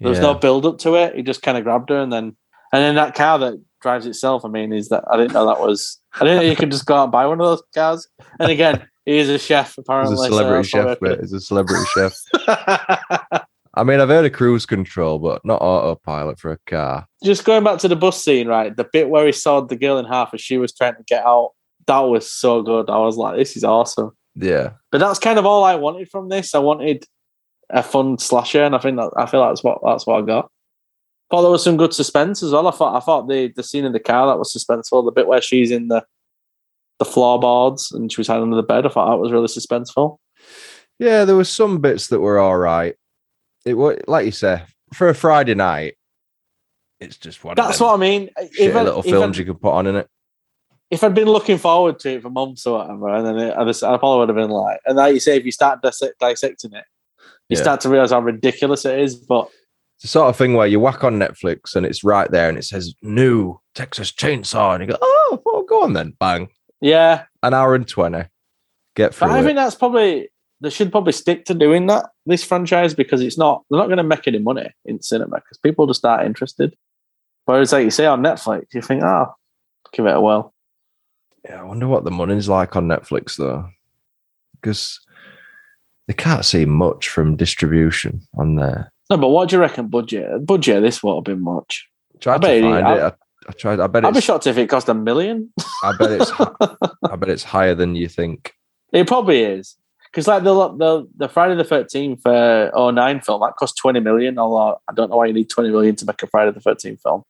[0.00, 0.32] There was Yeah.
[0.32, 1.14] no build up to it.
[1.14, 2.36] He just kind of grabbed her, and then
[2.72, 3.54] and then that car that
[3.84, 4.44] drives itself.
[4.44, 6.00] I mean, is that I didn't know that was.
[6.14, 8.08] I didn't know you could just go out and buy one of those cars.
[8.40, 10.16] And again, he is a chef apparently.
[10.16, 11.20] He's a celebrity that's chef, mate.
[11.20, 12.14] He's a celebrity chef.
[13.76, 17.06] I mean, I've heard of cruise control, but not autopilot for a car.
[17.24, 18.74] just going back to the bus scene, right?
[18.74, 21.24] The bit where he sawed the girl in half as she was trying to get
[21.24, 21.50] out.
[21.86, 22.88] That was so good.
[22.88, 24.12] I was like, this is awesome.
[24.36, 24.70] Yeah.
[24.90, 26.54] But that's kind of all I wanted from this.
[26.54, 27.04] I wanted
[27.68, 30.50] a fun slasher, and I think that I feel that's what that's what I got.
[31.34, 32.68] Thought there was some good suspense as well.
[32.68, 35.04] I thought I thought the the scene in the car that was suspenseful.
[35.04, 36.06] The bit where she's in the
[37.00, 38.86] the floorboards and she was hiding under the bed.
[38.86, 40.18] I thought that was really suspenseful.
[41.00, 42.94] Yeah, there were some bits that were all right.
[43.64, 44.62] It was like you say,
[44.92, 45.96] for a Friday night,
[47.00, 47.56] it's just one.
[47.56, 48.30] That's what I mean.
[48.36, 50.08] If, I, little if, films I'd, you could put on in it.
[50.88, 53.64] if I'd been looking forward to it for months or whatever, and then it, I,
[53.64, 56.74] just, I probably would have been like, and like you say, if you start dissecting
[56.74, 56.84] it,
[57.48, 57.62] you Yeah.
[57.62, 59.16] start to realize how ridiculous it is.
[59.16, 59.48] But
[60.04, 62.64] the sort of thing where you whack on Netflix and it's right there and it
[62.64, 66.50] says new Texas Chainsaw, and you go, oh, well, go on then, bang,
[66.82, 68.24] yeah, an hour and twenty,
[68.96, 69.44] get through But I it.
[69.44, 70.28] think that's probably
[70.60, 73.96] they should probably stick to doing that this franchise because it's not they're not going
[73.96, 76.76] to make any money in cinema because people just aren't interested.
[77.46, 79.34] Whereas, like you say on Netflix, you think, oh,
[79.92, 80.52] give it a whirl.
[81.46, 83.70] Yeah, I wonder what the money's like on Netflix though,
[84.52, 85.00] because
[86.08, 88.92] they can't see much from distribution on there.
[89.10, 90.44] No, but what do you reckon budget?
[90.46, 91.88] Budget this won't have been much.
[92.20, 93.00] Tried bet to it- find I- it.
[93.02, 93.12] I,
[93.46, 93.80] I tried.
[93.80, 95.52] I bet I'd be shocked if it cost a million.
[95.82, 96.32] I bet it's.
[96.40, 98.54] I bet it's higher than you think.
[98.92, 99.76] it probably is
[100.10, 104.38] because like the the the Friday the Thirteenth uh, 09 film that cost twenty million.
[104.38, 107.02] Although I don't know why you need twenty million to make a Friday the Thirteenth
[107.02, 107.22] film.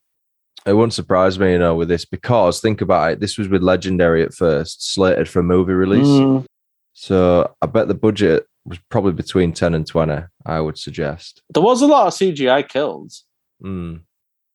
[0.65, 3.19] It wouldn't surprise me, you know, with this because think about it.
[3.19, 6.07] This was with Legendary at first, slated for movie release.
[6.07, 6.45] Mm.
[6.93, 10.23] So I bet the budget was probably between ten and twenty.
[10.45, 11.41] I would suggest.
[11.53, 13.23] There was a lot of CGI kills.
[13.63, 14.01] Mm.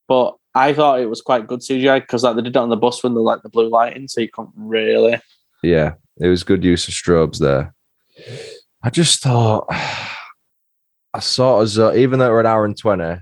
[0.08, 2.76] but I thought it was quite good CGI because like they did it on the
[2.76, 5.18] bus when they like the blue lighting, so you can't really.
[5.62, 7.74] Yeah, it was good use of strobes there.
[8.82, 9.66] I just thought
[11.14, 13.20] I sort of zo- even though we're an hour and twenty,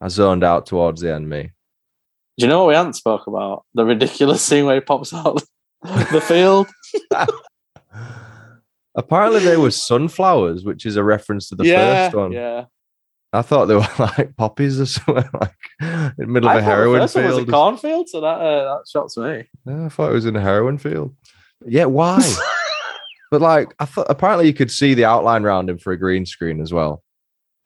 [0.00, 1.28] I zoned out towards the end.
[1.28, 1.50] Me,
[2.36, 3.64] Do you know what we hadn't spoke about?
[3.74, 5.42] The ridiculous scene where he pops out
[5.82, 6.68] the field.
[8.98, 12.32] apparently there was sunflowers, which is a reference to the yeah, first one.
[12.32, 12.64] yeah.
[13.32, 16.60] I thought they were like poppies or something, like in the middle of I a
[16.60, 17.50] thought the heroin first one was a field.
[17.50, 19.44] cornfield, so that uh, that shocks me.
[19.66, 21.14] Yeah, I thought it was in a heroin field.
[21.66, 22.20] Yeah, why?
[23.30, 26.26] but like, I thought apparently you could see the outline round him for a green
[26.26, 27.02] screen as well.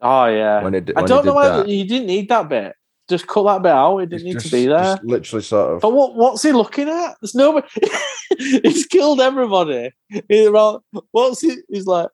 [0.01, 0.63] Oh yeah.
[0.63, 1.69] When it, I don't know why that.
[1.69, 2.75] you didn't need that bit.
[3.13, 3.99] Just cut that bit out.
[3.99, 4.99] It didn't It's need just- to be there.
[5.05, 5.81] literally sort of.
[5.83, 7.17] But what what's he looking at?
[7.21, 7.69] There's nobody.
[8.39, 9.91] he's killed everybody.
[10.29, 11.57] He's around, what's he?
[11.69, 12.09] He's like.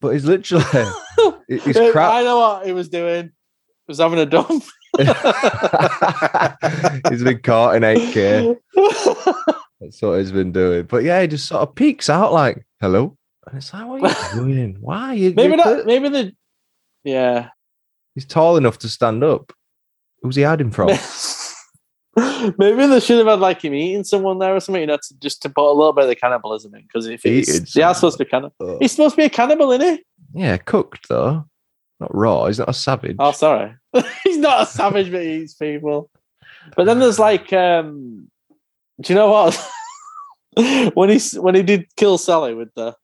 [0.00, 0.64] But he's literally
[1.48, 3.26] he's he's I know what he was doing.
[3.26, 3.30] He
[3.88, 4.64] was having a dump.
[7.10, 8.56] he's been caught in 8K.
[9.80, 10.84] That's what he's been doing.
[10.86, 14.36] But yeah, he just sort of peeks out like, "Hello," and it's like, "What are
[14.36, 14.76] you doing?
[14.80, 16.32] Why?" You, maybe could- Maybe the.
[17.04, 17.50] Yeah.
[18.14, 19.52] He's tall enough to stand up.
[20.22, 20.88] Who's he hiding from?
[22.58, 24.80] maybe they should have had like him eating someone there or something.
[24.80, 27.22] You know, to, just to put a little bit of the cannibalism in because if
[27.22, 28.54] he's they are supposed to be cannibal.
[28.60, 28.78] Oh.
[28.80, 30.04] He's supposed to be a cannibal, isn't he?
[30.34, 31.44] Yeah, cooked though,
[32.00, 32.46] not raw.
[32.46, 33.16] He's not a savage.
[33.18, 33.74] Oh, sorry.
[34.24, 36.10] he's not a savage, but he eats people.
[36.76, 38.30] But then there's like, um,
[39.00, 39.70] do you know what?
[40.94, 42.96] when he when he did kill Sally with the,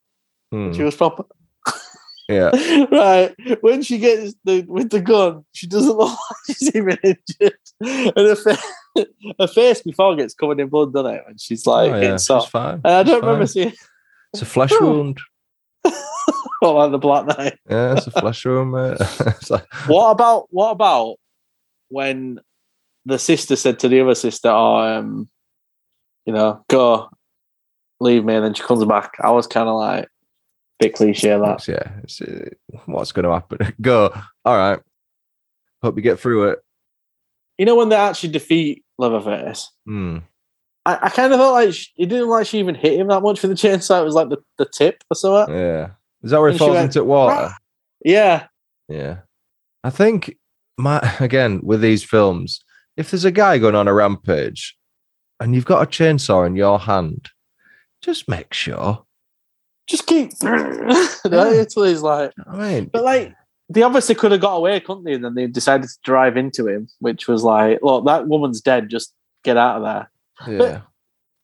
[0.54, 1.24] Hmm, she was proper.
[2.28, 2.50] Yeah,
[2.90, 3.34] right.
[3.60, 6.18] When she gets the with the gun, she doesn't look like
[6.58, 7.58] she's even injured.
[7.80, 8.58] And her, fa-
[9.40, 11.22] her face before gets covered in blood, doesn't it?
[11.28, 12.80] And she's like oh, yeah, she's fine.
[12.84, 13.72] And I don't remember seeing
[14.32, 15.20] It's a flesh wound.
[16.62, 17.58] oh, like the Black Knight.
[17.68, 18.96] Yeah, it's a flesh wound, mate.
[19.00, 21.16] It's like- What about what about
[21.88, 22.40] when
[23.04, 25.28] the sister said to the other sister, "Oh, um,
[26.24, 27.10] you know, go,
[28.00, 29.12] leave me," and then she comes back?
[29.22, 30.08] I was kind of like,
[30.86, 31.66] bit cliche that.
[31.68, 32.48] yeah, it's, uh,
[32.86, 33.58] what's going to happen?
[33.80, 34.12] Go.
[34.44, 34.80] All right.
[35.82, 36.58] Hope you get through it.
[37.58, 40.18] You know, when they actually defeat Leatherface, Hmm.
[40.86, 43.22] I, I kind of felt like she, it didn't like she even hit him that
[43.22, 44.00] much for the chainsaw.
[44.02, 45.54] It was like the, the tip or something.
[45.54, 45.90] Yeah.
[46.22, 47.54] Is that where And she falls went, into water?
[48.04, 48.46] Yeah,
[48.88, 49.18] Yeah.
[49.82, 50.36] I think
[50.76, 52.60] my again with these films,
[52.96, 54.76] if there's a guy going on a rampage
[55.40, 57.30] and you've got a chainsaw in your hand,
[58.02, 59.04] just make sure.
[59.86, 60.32] Just keep.
[60.42, 63.34] It's he's like, I mean, but like
[63.68, 65.14] they obviously could have got away, couldn't they?
[65.14, 68.90] And then they decided to drive into him, which was like, look, that woman's dead.
[68.90, 69.12] Just
[69.42, 70.58] get out of there.
[70.58, 70.80] yeah.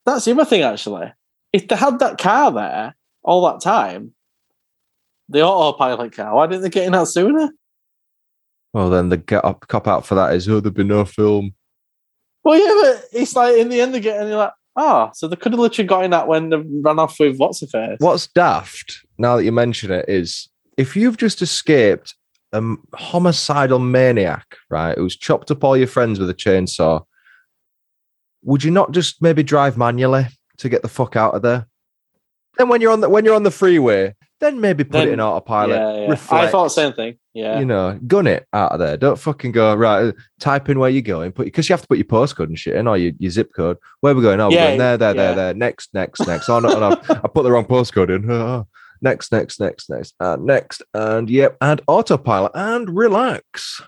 [0.07, 1.13] That's the other thing, actually.
[1.53, 4.15] If they had that car there all that time,
[5.29, 7.51] the autopilot car, why didn't they get in that sooner?
[8.73, 11.55] Well, then the get up cop out for that is oh, there'd be no film.
[12.45, 15.29] Well, yeah, but it's like in the end they get and you're like, oh, so
[15.29, 17.97] they could have literally got in that when they ran off with what's her face.
[17.99, 22.15] What's daft now that you mention it is if you've just escaped
[22.53, 22.63] a
[22.95, 27.03] homicidal maniac, right, who's chopped up all your friends with a chainsaw,
[28.43, 30.27] would you not just maybe drive manually
[30.59, 31.67] to get the fuck out of there?
[32.59, 35.21] Then when you're on the when you're on the freeway, then maybe put it in
[35.21, 35.77] autopilot.
[35.77, 36.17] yeah, yeah.
[36.31, 37.17] I thought the same thing.
[37.35, 37.59] Yeah.
[37.61, 38.97] You know, gun it out of there.
[38.97, 40.15] Don't fucking go right.
[40.41, 42.75] Type in where you're going, put because you have to put your postcode and shit
[42.75, 43.77] in or your, your zip code.
[44.01, 44.41] Where we're going?
[44.41, 45.23] Oh, Yeah, we're going there, there, yeah.
[45.23, 45.55] there, there.
[45.55, 46.49] Next, next, next.
[46.49, 48.31] Oh no, no, I put the wrong postcode in.
[48.31, 48.67] Oh,
[49.03, 53.81] next, next, next, next, and next, and yep, and autopilot and relax.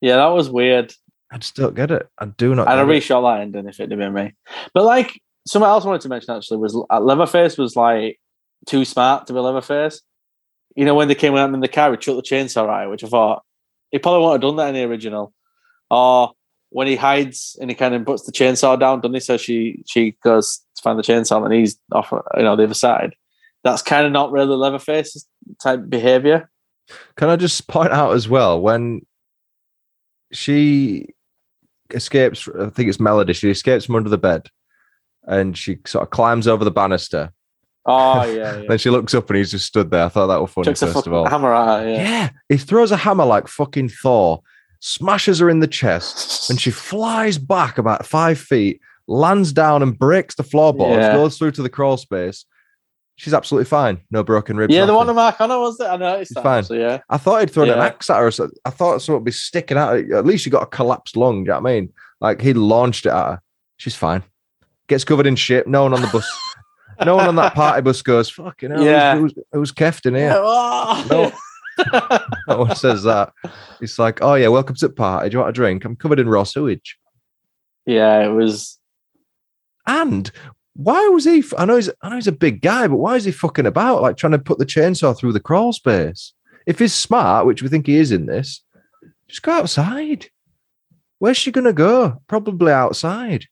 [0.00, 0.92] yeah, that was weird.
[1.30, 2.08] I just don't get it.
[2.18, 2.62] I do not.
[2.62, 4.32] And I'd have reshot that ending if it had been me.
[4.72, 8.18] But like something else I wanted to mention actually was uh, Leatherface was like
[8.66, 10.02] too smart to be Leatherface.
[10.76, 13.02] You know, when they came out in the car, he chucked the chainsaw her, which
[13.02, 13.42] I thought
[13.90, 15.32] he probably wouldn't have done that in the original.
[15.90, 16.32] Or
[16.70, 19.20] when he hides and he kind of puts the chainsaw down, doesn't he?
[19.20, 22.74] So she she goes to find the chainsaw and he's off, you know, the other
[22.74, 23.14] side.
[23.64, 25.26] That's kind of not really Leatherface
[25.60, 26.50] type behavior.
[27.16, 29.02] Can I just point out as well when
[30.32, 31.08] she
[31.90, 32.48] escapes?
[32.48, 33.32] I think it's Melody.
[33.32, 34.48] She escapes from under the bed,
[35.24, 37.32] and she sort of climbs over the banister.
[37.86, 38.64] Oh yeah, yeah.
[38.68, 40.04] Then she looks up and he's just stood there.
[40.04, 40.66] I thought that was funny.
[40.66, 41.88] Chucks first of all, hammer at her.
[41.90, 42.02] yeah.
[42.02, 42.30] Yeah.
[42.48, 44.42] he throws a hammer like fucking Thor,
[44.80, 49.98] smashes her in the chest, and she flies back about five feet, lands down and
[49.98, 51.12] breaks the floorboards, Yeah.
[51.14, 52.44] goes through to the crawl space.
[53.16, 53.98] She's absolutely fine.
[54.12, 54.72] No broken ribs.
[54.72, 55.86] Yeah, the one to Mark Connor was it?
[55.86, 56.42] I noticed that.
[56.44, 56.62] fine.
[56.62, 57.00] So yeah.
[57.10, 58.30] I thought he'd thrown an axe at her.
[58.30, 59.96] So I thought someone would be sticking out.
[59.98, 61.42] At least she got a collapsed lung.
[61.42, 61.92] Do you know what I mean?
[62.20, 63.40] Like he launched it at her.
[63.76, 64.22] She's fine.
[64.88, 65.66] Gets covered in shit.
[65.66, 66.30] No one on the bus.
[67.04, 68.82] no one on that party bus goes, fucking hell.
[68.82, 69.16] Yeah.
[69.16, 70.34] Who's, who's, who's keft in here?
[70.44, 71.32] Oh.
[72.48, 73.32] No one says that.
[73.80, 75.28] It's like, oh, yeah, welcome to the party.
[75.30, 75.84] Do you want a drink?
[75.84, 76.98] I'm covered in raw sewage.
[77.86, 78.80] yeah, it was.
[79.86, 80.28] And
[80.74, 81.44] why was he?
[81.56, 84.02] I know he's, I know he's a big guy, but why is he fucking about,
[84.02, 86.32] like trying to put the chainsaw through the crawl space?
[86.66, 88.62] If he's smart, which we think he is in this,
[89.28, 90.26] just go outside.
[91.20, 92.20] Where's she gonna go?
[92.26, 93.44] Probably outside.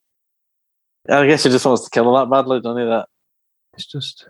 [1.09, 2.89] I guess he just wants to kill her that badly, doesn't he?
[2.89, 3.07] That
[3.77, 4.27] It's just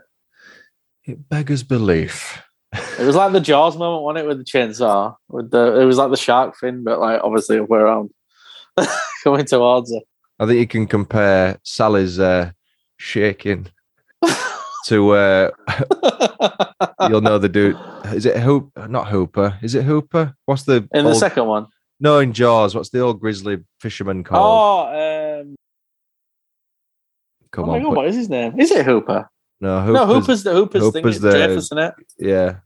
[1.04, 2.42] it beggars belief.
[2.72, 5.14] it was like the Jaws moment, wasn't it, with the chainsaw?
[5.28, 8.10] With the it was like the shark fin, but like obviously way around
[9.24, 10.00] coming towards her.
[10.38, 12.50] I think you can compare Sally's uh,
[12.98, 13.68] shaking
[14.86, 15.50] to uh,
[17.08, 17.78] you'll know the dude.
[18.06, 18.70] Is it Hoop?
[18.88, 19.58] Not Hooper.
[19.62, 20.34] Is it Hooper?
[20.44, 21.68] What's the In the second one.
[21.98, 22.74] No, in Jaws.
[22.74, 24.88] What's the old grizzly fisherman called?
[24.92, 25.56] Oh, um,
[27.52, 28.60] Come oh my on, god, put- what is his name?
[28.60, 29.30] Is it Hooper?
[29.60, 31.22] No, Hooper's, no, Hooper's the Hooper's, Hooper's thing.
[31.22, 31.36] the- The...
[31.36, 31.94] Dreyfuss in it.
[32.18, 32.56] Yeah,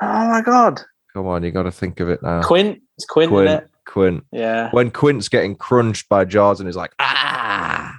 [0.00, 0.80] Oh my god,
[1.12, 2.42] come on, you got to think of it now.
[2.42, 2.80] Quint.
[2.96, 3.68] It's Quint, in Quint, it.
[3.86, 4.24] Quint.
[4.32, 4.70] Yeah.
[4.72, 7.94] When Quint's getting crunched by Jaws and he's like, ah,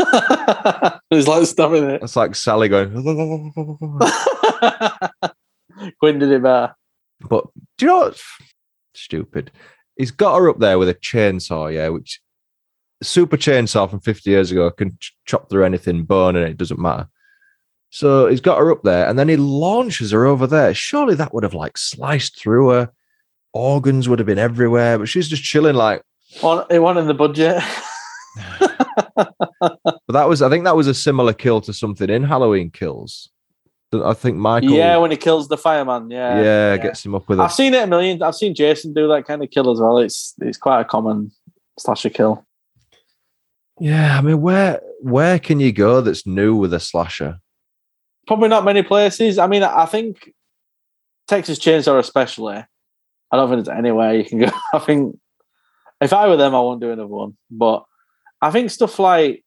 [1.10, 2.02] He's like stopping it.
[2.02, 2.90] It's like Sally going.
[6.00, 6.74] Quint did it better.
[7.28, 7.44] But
[7.78, 8.22] do you know what's
[8.94, 9.50] stupid?
[9.96, 12.20] He's got her up there with a chainsaw, yeah, which
[13.02, 16.80] super chainsaw from 50 years ago can ch- chop through anything, bone, and it doesn't
[16.80, 17.08] matter.
[17.90, 20.72] So he's got her up there and then he launches her over there.
[20.74, 22.90] Surely that would have like sliced through her.
[23.52, 26.02] Organs would have been everywhere, but she's just chilling like.
[26.40, 27.62] One, it wasn't in the budget.
[29.60, 33.28] But that was, I think that was a similar kill to something in Halloween Kills.
[33.92, 36.10] I think Michael, yeah, when he kills the fireman.
[36.10, 36.42] Yeah.
[36.42, 38.22] yeah, gets him up with I've seen it a million.
[38.22, 39.98] I've seen Jason do that kind of kill as well.
[39.98, 41.32] It's it's quite a common
[41.78, 42.44] slasher kill.
[43.80, 47.40] Yeah, I mean, where where can you go that's new with a slasher?
[48.30, 49.38] Probably not many places.
[49.38, 50.32] I mean, I think
[51.26, 52.54] Texas Chainsaw, especially.
[52.58, 54.50] I don't think there's anywhere you can go.
[54.72, 55.18] I think
[56.00, 57.36] if I were them, I won't do another one.
[57.50, 57.82] But
[58.40, 59.44] I think stuff like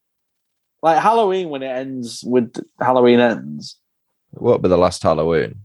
[0.81, 3.77] like Halloween when it ends with Halloween ends.
[4.34, 5.55] It won't be the last Halloween.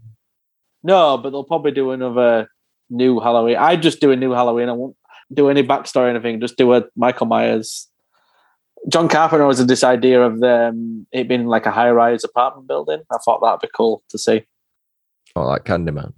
[0.84, 2.48] No, but they'll probably do another
[2.88, 3.56] new Halloween.
[3.56, 4.68] I just do a new Halloween.
[4.68, 4.94] I won't
[5.34, 6.40] do any backstory or anything.
[6.40, 7.88] Just do a Michael Myers.
[8.88, 13.02] John Carpenter was this idea of them it being like a high rise apartment building.
[13.10, 14.44] I thought that'd be cool to see.
[15.36, 16.14] Oh, like Candyman.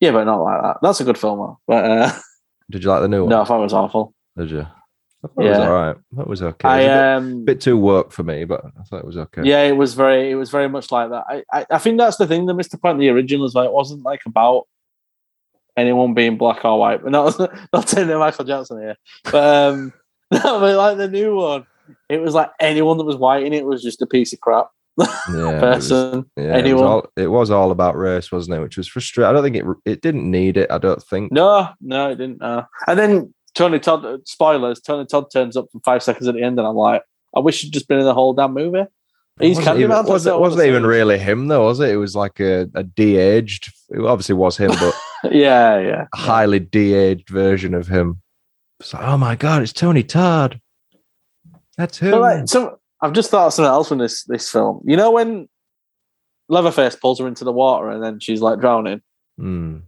[0.00, 0.76] Yeah, but not like that.
[0.82, 1.58] That's a good film, though.
[1.66, 2.12] But uh,
[2.70, 3.30] Did you like the new one?
[3.30, 4.14] No, I thought it was awful.
[4.36, 4.60] Did you?
[4.60, 5.68] I thought it was Yeah.
[5.68, 5.96] all right.
[6.12, 6.68] That was okay.
[6.68, 9.16] I was a um, bit, bit too work for me, but I thought it was
[9.16, 9.42] okay.
[9.44, 11.24] yeah, it was very, it was very much like that.
[11.28, 12.98] I, I, I think that's the thing that the point.
[12.98, 14.66] The original is like it wasn't like about
[15.76, 17.02] anyone being black or white.
[17.02, 17.38] But not
[17.72, 19.92] not saying that Michael Jackson here, but um,
[20.32, 21.66] no, but like the new one,
[22.08, 24.68] it was like anyone that was white in it was just a piece of crap
[24.98, 25.60] Yeah, it was-
[25.90, 26.30] person.
[26.36, 26.84] yeah, it was, anyone.
[26.84, 28.60] all, it was all about race, wasn't it?
[28.60, 29.28] Which was frustrating.
[29.28, 30.70] I don't think it it didn't need it.
[30.70, 31.32] I don't think.
[31.32, 32.42] No, no, it didn't.
[32.42, 36.42] Uh, and then Tony Todd, spoilers, Tony Todd turns up for five seconds at the
[36.42, 37.02] end, and I'm like,
[37.34, 38.84] I wish he'd just been in the whole damn movie.
[39.38, 41.90] He's wasn't even, wasn't, all wasn't even really him though, was it?
[41.90, 43.70] It was like a, a de-aged.
[43.90, 44.94] It obviously was him, but
[45.30, 46.06] Yeah, yeah.
[46.14, 48.22] a highly de-aged version of him.
[48.80, 50.58] It's like, oh my god, it's Tony Todd.
[51.76, 51.98] That's.
[52.00, 54.82] But like, so I've just thought of something else from this this film.
[54.84, 55.48] You know when
[56.48, 59.02] Leatherface pulls her into the water and then she's like drowning.
[59.38, 59.78] Hmm.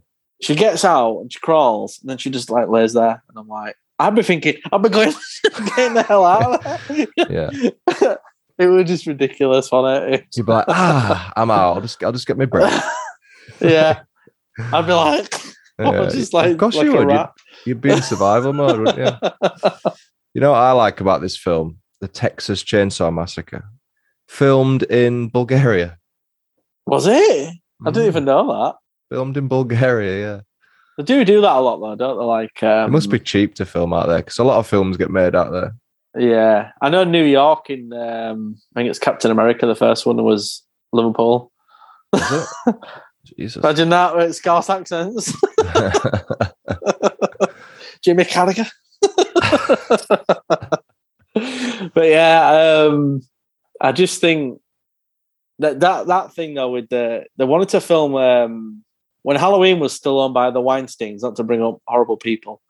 [0.41, 3.47] She gets out and she crawls and then she just like lays there, and I'm
[3.47, 5.13] like, I'd be thinking, I'd be going,
[5.75, 6.63] getting the hell out.
[7.17, 7.49] Yeah,
[8.57, 10.25] it was just ridiculous, wasn't it?
[10.35, 11.75] you'd be like, ah, I'm out.
[11.75, 12.85] I'll just, I'll just get my breath.
[13.59, 14.01] yeah,
[14.57, 15.33] I'd be like,
[15.77, 17.09] Yeah, just like, of course like you would.
[17.09, 17.27] You'd,
[17.65, 19.91] you'd be in survival mode, wouldn't you?
[20.33, 21.78] You know what I like about this film?
[22.01, 23.65] The Texas Chainsaw Massacre,
[24.27, 25.97] filmed in Bulgaria.
[26.87, 27.53] Was it?
[27.85, 28.07] I didn't Mm.
[28.07, 28.75] even know that.
[29.15, 30.19] filmed in Bulgaria.
[30.25, 30.41] Yeah,
[30.97, 32.25] They do do that a lot though, don't they?
[32.25, 34.97] Like, um, it must be cheap to film out there because a lot of films
[34.97, 35.73] get made out there.
[36.17, 37.69] Yeah, I know New York.
[37.69, 39.65] In um, I think it's Captain America.
[39.65, 41.51] The first one was Liverpool.
[42.13, 42.47] It?
[43.37, 43.63] Jesus.
[43.63, 45.31] Imagine that with Scouse accents.
[48.03, 48.69] Jimmy Carragher.
[51.93, 53.21] but yeah, um,
[53.81, 54.59] I just think
[55.59, 58.83] that that that thing though with the they wanted to film um,
[59.23, 62.61] when Halloween was still on by the Weinsteins, not to bring up horrible people.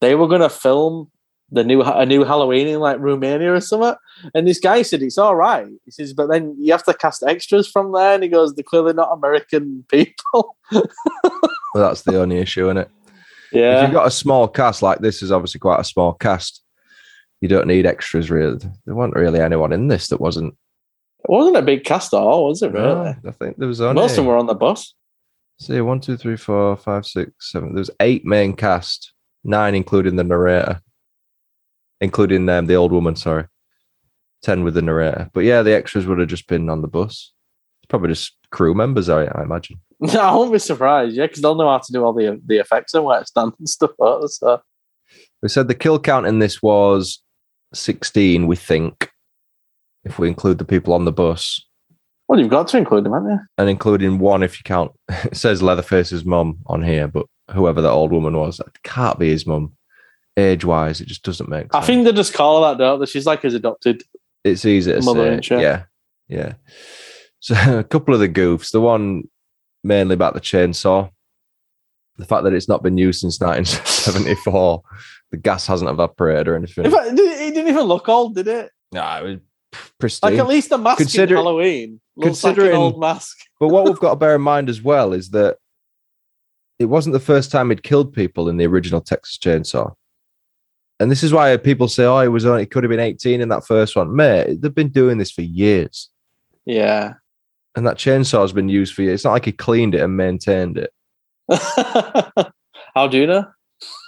[0.00, 1.10] They were going to film
[1.50, 3.94] the new a new Halloween in like Romania or something,
[4.34, 5.66] and this guy said it's all right.
[5.84, 8.64] He says, but then you have to cast extras from there, and he goes, they're
[8.64, 10.56] clearly not American people.
[10.72, 12.90] Well, that's the only issue in it.
[13.52, 13.76] Yeah.
[13.76, 16.62] If you've got a small cast like this, is obviously quite a small cast.
[17.40, 18.58] You don't need extras, really.
[18.86, 20.54] There wasn't really anyone in this that wasn't.
[21.24, 22.72] it wasn't a big cast at all, was it?
[22.72, 22.86] Really?
[22.86, 24.00] No, I think there was only.
[24.00, 24.94] Most of them were on the bus.
[25.58, 27.74] See, one, two, three, four, five, six, seven.
[27.74, 29.12] There's eight main cast,
[29.44, 30.80] nine including the narrator,
[32.00, 33.16] including um, the old woman.
[33.16, 33.44] Sorry,
[34.42, 35.30] ten with the narrator.
[35.32, 37.32] But yeah, the extras would have just been on the bus.
[37.82, 39.80] It's probably just crew members, I, I imagine.
[39.98, 41.16] No, I won't be surprised.
[41.16, 43.52] Yeah, because they'll know how to do all the the effects and where it's done
[43.58, 43.92] and stuff.
[43.98, 44.60] like So
[45.42, 47.22] We said the kill count in this was
[47.72, 48.46] sixteen.
[48.46, 49.10] We think,
[50.04, 51.60] if we include the people on the bus,
[52.28, 53.40] well, you've got to include them, haven't you?
[53.58, 54.92] and including one if you count.
[55.24, 59.30] It says Leatherface's mum on here, but whoever that old woman was, that can't be
[59.30, 59.72] his mum.
[60.38, 61.74] Age wise, it just doesn't make sense.
[61.74, 63.06] I think they just call her that, don't they?
[63.06, 64.02] She's like his adopted.
[64.44, 65.62] it's easy to Mother, say.
[65.62, 65.84] Yeah,
[66.28, 66.54] yeah.
[67.40, 68.70] So a couple of the goofs.
[68.70, 69.24] The one
[69.82, 71.10] mainly about the chainsaw.
[72.18, 74.82] The fact that it's not been used since 1974.
[75.32, 76.84] the gas hasn't evaporated or anything.
[76.86, 78.70] In fact, it didn't- even look old, did it?
[78.92, 80.30] Nah, it was pristine.
[80.32, 83.36] Like at least the mask Consider- in Halloween looks like considering- an old mask.
[83.60, 85.56] But what we've got to bear in mind as well is that
[86.78, 89.94] it wasn't the first time he'd killed people in the original Texas Chainsaw.
[91.00, 93.40] And this is why people say, oh, it was only, it could have been 18
[93.40, 94.14] in that first one.
[94.14, 96.08] Mate, they've been doing this for years.
[96.66, 97.14] Yeah.
[97.74, 99.16] And that chainsaw has been used for years.
[99.16, 100.90] It's not like he cleaned it and maintained it.
[102.94, 103.44] How do you know?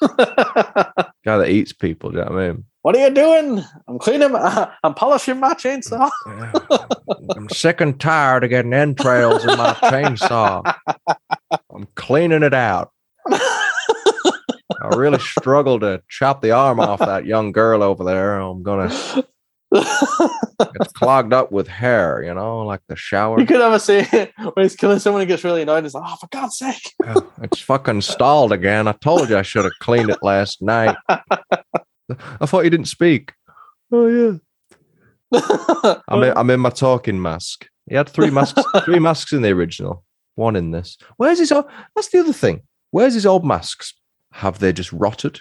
[0.17, 2.65] Guy that eats people, do you know what I mean?
[2.89, 3.63] what are you doing?
[3.87, 4.33] I'm cleaning.
[4.33, 6.09] My, I'm polishing my chainsaw.
[7.37, 10.75] I'm sick and tired of getting entrails in my chainsaw.
[11.71, 12.93] I'm cleaning it out.
[13.31, 18.39] I really struggled to chop the arm off that young girl over there.
[18.39, 18.89] I'm gonna
[19.73, 23.39] it's clogged up with hair, you know, like the shower.
[23.39, 25.85] you could ever see it when he's killing someone, he gets really annoyed.
[25.85, 28.89] He's like, "Oh, for God's sake!" Oh, it's fucking stalled again.
[28.89, 30.97] I told you I should have cleaned it last night.
[31.09, 33.33] I thought you didn't speak.
[33.93, 34.39] Oh yeah.
[36.09, 37.67] I'm in, I'm in my talking mask.
[37.89, 40.05] He had three masks, three masks in the original,
[40.35, 40.97] one in this.
[41.19, 41.53] Where's his?
[41.53, 42.63] old- That's the other thing.
[42.91, 43.93] Where's his old masks?
[44.33, 45.41] Have they just rotted?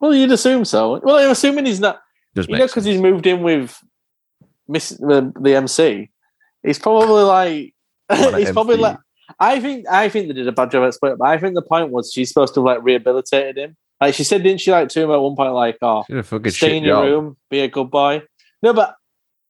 [0.00, 1.00] well, you'd assume so.
[1.02, 2.01] Well, I'm assuming he's not.
[2.34, 3.78] Does You know, because he's moved in with
[4.68, 6.10] Miss the, the MC.
[6.62, 7.74] He's probably like.
[8.36, 8.98] He's probably like.
[9.38, 11.62] I think I think they did a bad job at split, but I think the
[11.62, 13.76] point was she's supposed to have like rehabilitated him.
[14.00, 14.70] Like she said, didn't she?
[14.70, 17.04] Like to him at one point, like, "Oh, Did a fucking stay in your job.
[17.04, 18.22] room, be a good boy."
[18.62, 18.96] No, but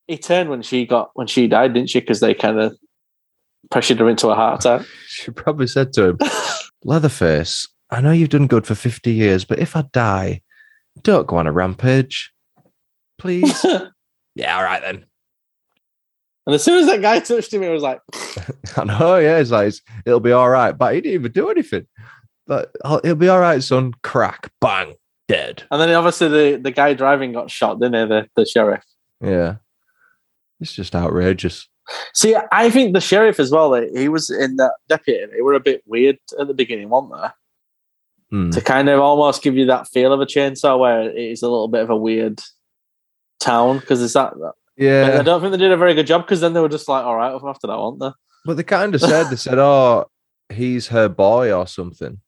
[0.07, 2.01] he turned when she got when she died, didn't she?
[2.01, 2.77] Because they kind of
[3.71, 4.87] pressured her into a heart attack.
[5.09, 6.19] She probably said to him,
[6.85, 10.43] "Leatherface, I know you've done good for 50 years, but if I die,
[11.03, 12.33] don't go on a rampage.
[13.23, 13.65] Please.
[14.35, 15.07] yeah, all right then.
[16.45, 18.01] And as soon as that guy touched him, it was like,
[18.77, 19.39] I know, yeah.
[19.39, 20.77] It's like, it's- it'll be all right.
[20.77, 21.87] But he didn't even do anything.
[22.49, 23.95] But "Oh, it'll be all right, son.
[24.03, 24.95] Crack, bang,
[25.29, 25.63] dead.
[25.71, 28.09] and then obviously the, the guy driving got shot, didn't he?
[28.09, 28.83] The, the sheriff.
[29.21, 29.57] Yeah.
[30.61, 31.69] It's just outrageous.
[32.15, 35.61] See, I think the sheriff as well, he was in that deputy, they were a
[35.61, 37.29] bit weird at the beginning, weren't they?
[38.37, 38.51] Hmm.
[38.51, 41.49] To kind of almost give you that feel of a chainsaw where it is a
[41.49, 42.41] little bit of a weird
[43.43, 44.35] town because it's that.
[44.77, 46.89] Yeah, I don't think they did a very good job because then they were just
[46.89, 48.11] like, all right, after that, weren't they?
[48.45, 50.07] But they kind of said, they said, oh,
[50.49, 52.21] he's her boy or something.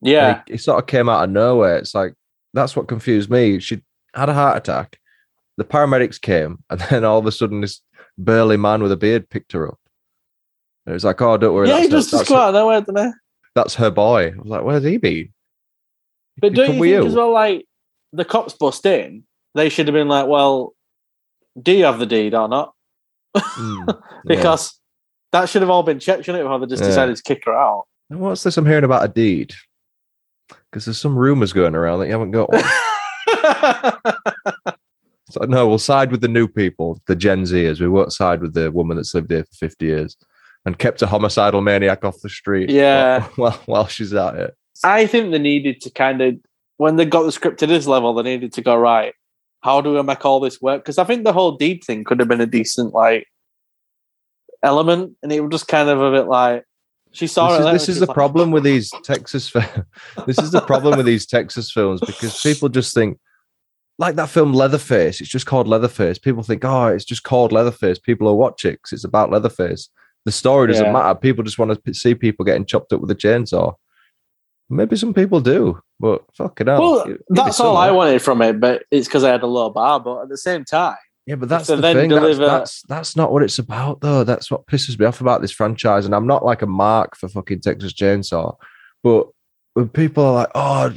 [0.00, 0.28] Yeah.
[0.28, 1.76] Like, it sort of came out of nowhere.
[1.76, 2.14] It's like
[2.52, 3.60] that's what confused me.
[3.60, 3.82] She
[4.14, 4.98] had a heart attack.
[5.56, 7.80] The paramedics came, and then all of a sudden, this
[8.18, 9.78] burly man with a beard picked her up.
[10.84, 12.80] And it was like, "Oh, don't worry, yeah, he that's, just, that's, out of nowhere,
[12.80, 13.12] didn't he?
[13.54, 15.32] that's her boy." I was like, "Where's he been?"
[16.38, 17.66] But He don't you think as well, like
[18.12, 19.24] the cops bust in,
[19.56, 20.74] they should have been like, well,
[21.60, 22.72] do you have the deed or not?
[23.36, 23.94] Mm, yeah.
[24.26, 24.78] Because
[25.32, 26.44] that should have all been checked, shouldn't it?
[26.44, 26.88] Before they just Yeah.
[26.88, 27.84] decided to kick her out.
[28.10, 29.54] And what's this I'm hearing about a deed?
[30.70, 32.62] Because there's some rumors going around that you haven't got one.
[35.30, 37.80] so no, we'll side with the new people, the Gen Zers.
[37.80, 40.16] We won't side with the woman that's lived here for 50 years
[40.64, 42.70] and kept a homicidal maniac off the street.
[42.70, 43.20] Yeah.
[43.20, 44.54] while, while, while she's out here.
[44.84, 46.34] I think they needed to kind of,
[46.76, 49.14] when they got the script to this level, they needed to go, right,
[49.66, 50.82] how do we make all this work?
[50.82, 53.26] Because I think the whole deep thing could have been a decent, like,
[54.62, 55.16] element.
[55.22, 56.64] And it was just kind of a bit like,
[57.12, 57.68] she saw This it.
[57.68, 59.52] is, this is the like, problem with these Texas.
[60.26, 63.18] this is the problem with these Texas films because people just think,
[63.98, 65.20] like that film Leatherface.
[65.20, 66.18] It's just called Leatherface.
[66.18, 67.98] People think, oh, it's just called Leatherface.
[67.98, 69.88] People will watch it because it's about Leatherface.
[70.26, 70.92] The story doesn't Yeah.
[70.92, 71.18] matter.
[71.18, 73.74] People just want to see people getting chopped up with a chainsaw.
[74.68, 76.80] Maybe some people do, but fucking hell.
[76.80, 79.70] Well, Give that's all I wanted from it, but it's because I had a low
[79.70, 80.00] bar.
[80.00, 82.08] But at the same time, Yeah, but that's the thing.
[82.08, 84.24] That's, deliver- that's that's not what it's about, though.
[84.24, 86.04] That's what pisses me off about this franchise.
[86.04, 88.56] And I'm not like a mark for fucking Texas Chainsaw,
[89.02, 89.28] but
[89.74, 90.90] when people are like, "Oh,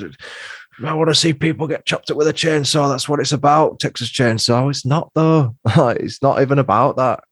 [0.86, 3.80] I want to see people get chopped up with a chainsaw," that's what it's about.
[3.80, 4.70] Texas Chainsaw.
[4.70, 5.56] It's not though.
[5.66, 7.24] it's not even about that.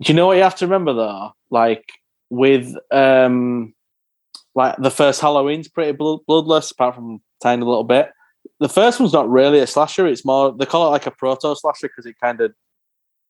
[0.00, 1.32] Do you know what you have to remember though?
[1.50, 1.84] Like
[2.30, 3.74] with um
[4.54, 8.10] like the first Halloween's pretty blood- bloodless, apart from a tiny little bit.
[8.60, 10.06] The first one's not really a slasher.
[10.06, 12.52] It's more they call it like a proto slasher because it kind of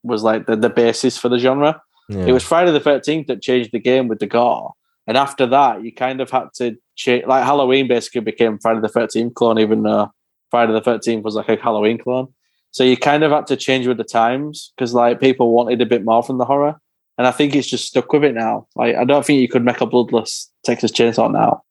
[0.02, 1.80] was like the, the basis for the genre.
[2.08, 2.26] Yeah.
[2.26, 4.72] It was Friday the Thirteenth that changed the game with the gore,
[5.06, 7.26] and after that, you kind of had to change.
[7.26, 10.12] Like Halloween basically became Friday the Thirteenth clone, even though
[10.50, 12.28] Friday the Thirteenth was like a Halloween clone.
[12.72, 15.86] So you kind of had to change with the times because like people wanted a
[15.86, 16.80] bit more from the horror,
[17.18, 18.66] and I think it's just stuck with it now.
[18.74, 21.62] Like I don't think you could make a bloodless Texas Chainsaw now.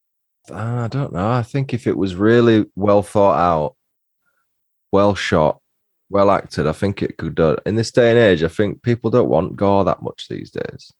[0.52, 1.30] Ah, I don't know.
[1.30, 3.76] I think if it was really well thought out,
[4.92, 5.60] well shot,
[6.10, 7.58] well acted, I think it could do.
[7.66, 10.92] In this day and age, I think people don't want gore that much these days.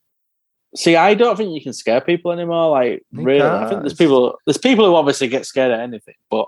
[0.76, 2.72] See, I don't think you can scare people anymore.
[2.72, 6.16] Like You really, I think there's people there's people who obviously get scared at anything,
[6.30, 6.48] but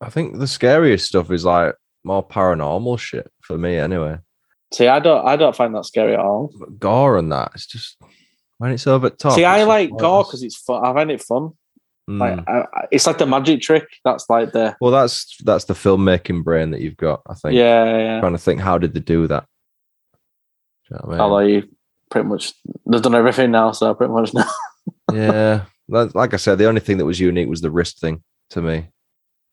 [0.00, 4.18] I think the scariest stuff is like more paranormal shit for me, anyway.
[4.72, 6.52] See, I don't I don't find that scary at all.
[6.58, 8.00] But gore and that, it's just
[8.58, 9.32] when it's over the top.
[9.34, 10.84] See, I like gore because it's fun.
[10.84, 11.50] I find it fun.
[12.10, 12.18] Mm.
[12.18, 13.86] Like I, I- it's like the magic trick.
[14.04, 17.22] That's like the well, that's that's the filmmaking brain that you've got.
[17.28, 17.54] I think.
[17.54, 18.20] yeah, yeah.
[18.20, 19.44] Trying to think, how did they do that?
[20.88, 21.20] Do you know what I mean?
[21.20, 21.68] Although you
[22.10, 22.52] pretty much
[22.86, 24.50] they've done everything now, so pretty much now.
[25.12, 28.60] yeah, Like- I said, the only thing that was unique was the wrist thing to
[28.60, 28.88] me.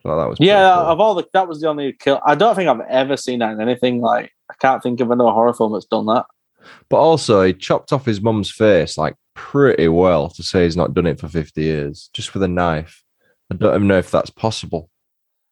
[0.01, 0.86] So that was yeah, cool.
[0.88, 2.20] of all the that was the only kill.
[2.26, 3.99] I don't think I've ever seen that in anything.
[4.01, 6.25] Like I can't think of another horror film that's done that.
[6.89, 10.93] But also, he chopped off his mum's face like pretty well to say he's not
[10.93, 13.03] done it for fifty years, just with a knife.
[13.51, 14.89] I don't even know if that's possible.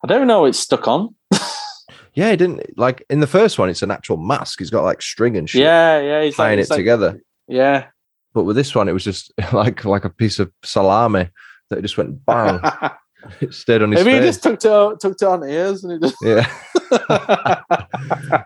[0.03, 1.15] I don't know it's stuck on.
[2.17, 3.69] Yeah, he didn't like in the first one.
[3.69, 4.57] It's an actual mask.
[4.57, 6.23] He's got like string and shit Yeah, yeah.
[6.23, 7.21] He's tying like, it like- together.
[7.47, 7.85] Yeah.
[8.33, 11.29] But with this one, it was just like like a piece of salami
[11.69, 12.59] that just went bang.
[13.39, 16.01] it stayed on his Maybe he just took it took it on ears and it
[16.01, 16.15] just.
[16.23, 16.51] Yeah,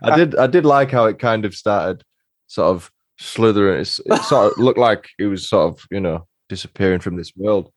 [0.04, 0.36] I did.
[0.36, 2.04] I did like how it kind of started,
[2.48, 3.82] sort of slithering.
[3.82, 7.32] It's, it sort of looked like it was sort of you know disappearing from this
[7.36, 7.72] world.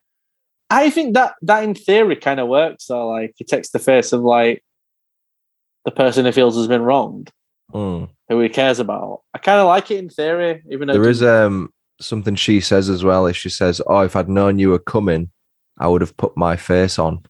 [0.69, 2.85] I think that that in theory kind of works.
[2.85, 4.63] So like he takes the face of like
[5.85, 7.31] the person who feels has been wronged,
[7.73, 8.09] Mm.
[8.29, 9.21] who he cares about.
[9.33, 11.69] I kind of like it in theory, even though There is um
[12.01, 13.25] something she says as well.
[13.27, 15.29] If she says, "Oh, if I'd known you were coming,
[15.77, 17.23] I would have put my face on."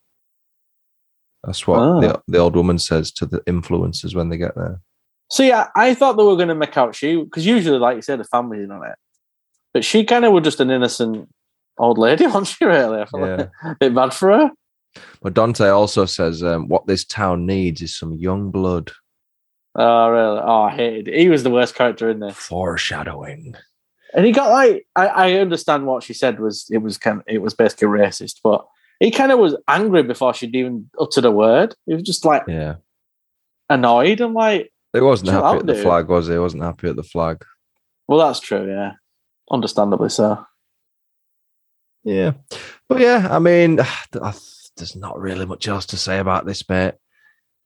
[1.45, 1.99] That's what Ah.
[1.99, 4.81] the, the old woman says to the influencers when they get there.
[5.29, 8.01] So yeah, I thought they were going to make out she because usually, like you
[8.01, 8.95] said, the family's in on it,
[9.73, 11.29] but she kind of was just an innocent
[11.77, 12.65] old lady, wasn't she?
[12.65, 13.35] Really, I feel Yeah.
[13.35, 14.51] like a bit bad for her.
[15.21, 18.91] But Dante also says um, what this town needs is some young blood.
[19.77, 20.39] Oh, really?
[20.41, 21.19] Oh, I hated it.
[21.19, 22.35] He was the worst character in this.
[22.35, 23.55] Foreshadowing.
[24.13, 27.23] And he got like I, I understand what she said was it was kind of,
[27.27, 28.65] it was basically racist, but
[28.99, 31.75] he kind of was angry before she'd even uttered a word.
[31.85, 32.75] He was just like Yeah.
[33.69, 35.83] annoyed and like, He wasn't happy at the dude.
[35.83, 36.33] flag, was he?
[36.33, 37.43] He wasn't happy at the flag.
[38.07, 38.93] well, that's true, yeah,
[39.51, 40.45] understandably so.
[42.03, 42.33] Yeah.
[42.87, 43.77] But yeah, I mean,
[44.11, 46.93] there's not really much else to say about this, mate.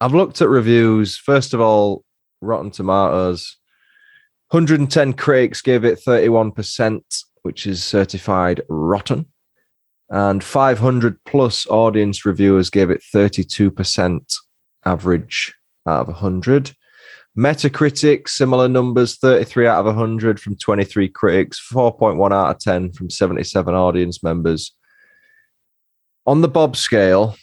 [0.02, 1.18] I've looked at reviews.
[1.18, 2.06] First of all,
[2.42, 3.58] Rotten Tomatoes.
[4.52, 7.02] 110 critics gave it 31%,
[7.44, 9.26] which is certified rotten.
[10.10, 14.36] And 500 plus audience reviewers gave it 32%
[14.86, 15.54] average
[15.88, 16.74] out of 100.
[17.38, 23.10] Metacritic, similar numbers 33 out of 100 from 23 critics, 4.1 out of 10 from
[23.10, 24.76] 77 audience members.
[26.26, 27.36] On the Bob scale,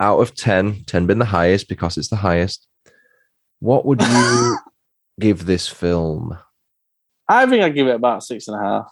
[0.00, 2.66] out of 10, 10 being the highest because it's the highest,
[3.60, 4.58] what would you
[5.20, 6.38] give this film?
[7.28, 8.90] I think I'd give it about six and a half.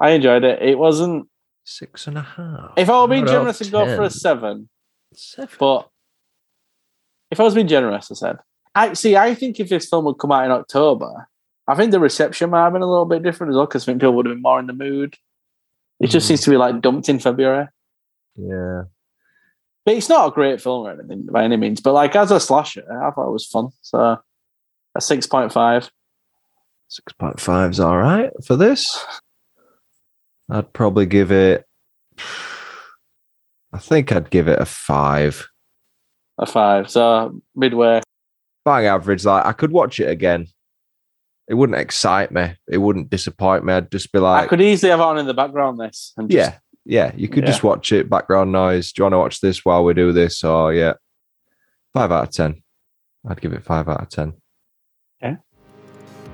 [0.00, 0.60] I enjoyed it.
[0.60, 1.28] It wasn't.
[1.64, 2.72] Six and a half.
[2.76, 4.68] If I were being generous, I'd go for a seven.
[5.14, 5.48] Seven.
[5.58, 5.88] But
[7.30, 8.38] if I was being generous, I said,
[8.74, 9.16] I see.
[9.16, 11.28] I think if this film would come out in October,
[11.68, 13.86] I think the reception might have been a little bit different as well because I
[13.86, 15.16] think people would have been more in the mood.
[16.00, 16.28] It just Mhm.
[16.28, 17.68] seems to be like dumped in February.
[18.34, 18.82] Yeah.
[19.84, 21.80] But it's not a great film or anything by any means.
[21.80, 23.68] But like as a slasher, I thought it was fun.
[23.82, 24.18] So
[24.96, 25.90] a six point five.
[26.88, 29.04] 6.5 is all right for this.
[30.52, 31.64] I'd probably give it,
[33.72, 35.48] I think I'd give it a five.
[36.38, 36.90] A five.
[36.90, 38.02] So midway.
[38.66, 39.24] Bang average.
[39.24, 40.46] Like I could watch it again.
[41.48, 42.54] It wouldn't excite me.
[42.68, 43.72] It wouldn't disappoint me.
[43.72, 46.28] I'd just be like, I could easily have it on in the background this and
[46.30, 47.12] just, yeah, yeah.
[47.16, 47.50] You could Yeah.
[47.50, 48.92] just watch it, background noise.
[48.92, 50.44] Do you want to watch this while we do this?
[50.44, 50.94] Or yeah,
[51.94, 52.62] five out of ten.
[53.26, 54.34] I'd give it five out of ten.
[55.22, 55.36] Okay.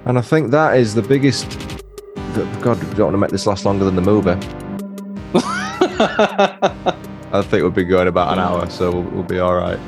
[0.07, 1.68] And I think that is the biggest.
[2.61, 4.31] God, we don't want to make this last longer than the movie.
[7.31, 9.79] I think we'll be going about an hour, so we'll, we'll be all right.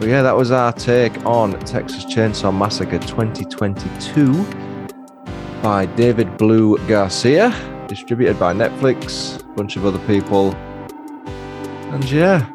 [0.00, 4.32] But yeah, that was our take on Texas Chainsaw Massacre 2022
[5.62, 7.50] by David Blue Garcia,
[7.88, 10.54] distributed by Netflix, a bunch of other people.
[11.92, 12.48] And yeah,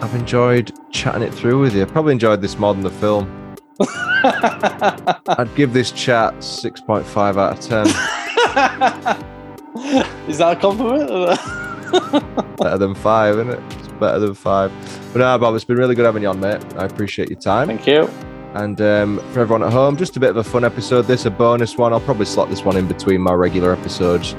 [0.00, 1.82] I've enjoyed chatting it through with you.
[1.82, 3.56] I probably enjoyed this more than the film.
[3.80, 7.86] I'd give this chat 6.5 out of 10.
[10.28, 11.08] Is that a compliment?
[12.56, 13.60] better than 5, isn't it?
[13.78, 14.72] It's better than 5.
[15.12, 16.64] But no, Bob, it's been really good having you on, mate.
[16.76, 17.68] I appreciate your time.
[17.68, 18.08] Thank you.
[18.54, 21.02] And um, for everyone at home, just a bit of a fun episode.
[21.02, 21.92] This a bonus one.
[21.92, 24.34] I'll probably slot this one in between my regular episodes,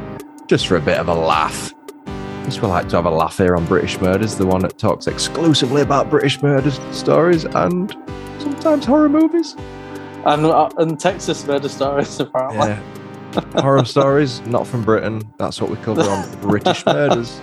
[0.48, 1.76] just for a bit of a laugh.
[2.46, 5.06] Just we like to have a laugh here on British Murders, the one that talks
[5.06, 7.92] exclusively about British murders stories and
[8.40, 9.56] sometimes horror movies.
[10.26, 12.70] And, uh, and Texas murder stories, apparently.
[12.70, 12.97] Yeah.
[13.56, 15.22] Horror stories, not from Britain.
[15.38, 17.40] That's what we cover on British Murders.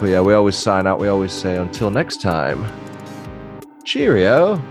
[0.00, 1.00] But yeah, we always sign out.
[1.00, 2.64] We always say until next time.
[3.84, 4.62] Cheerio.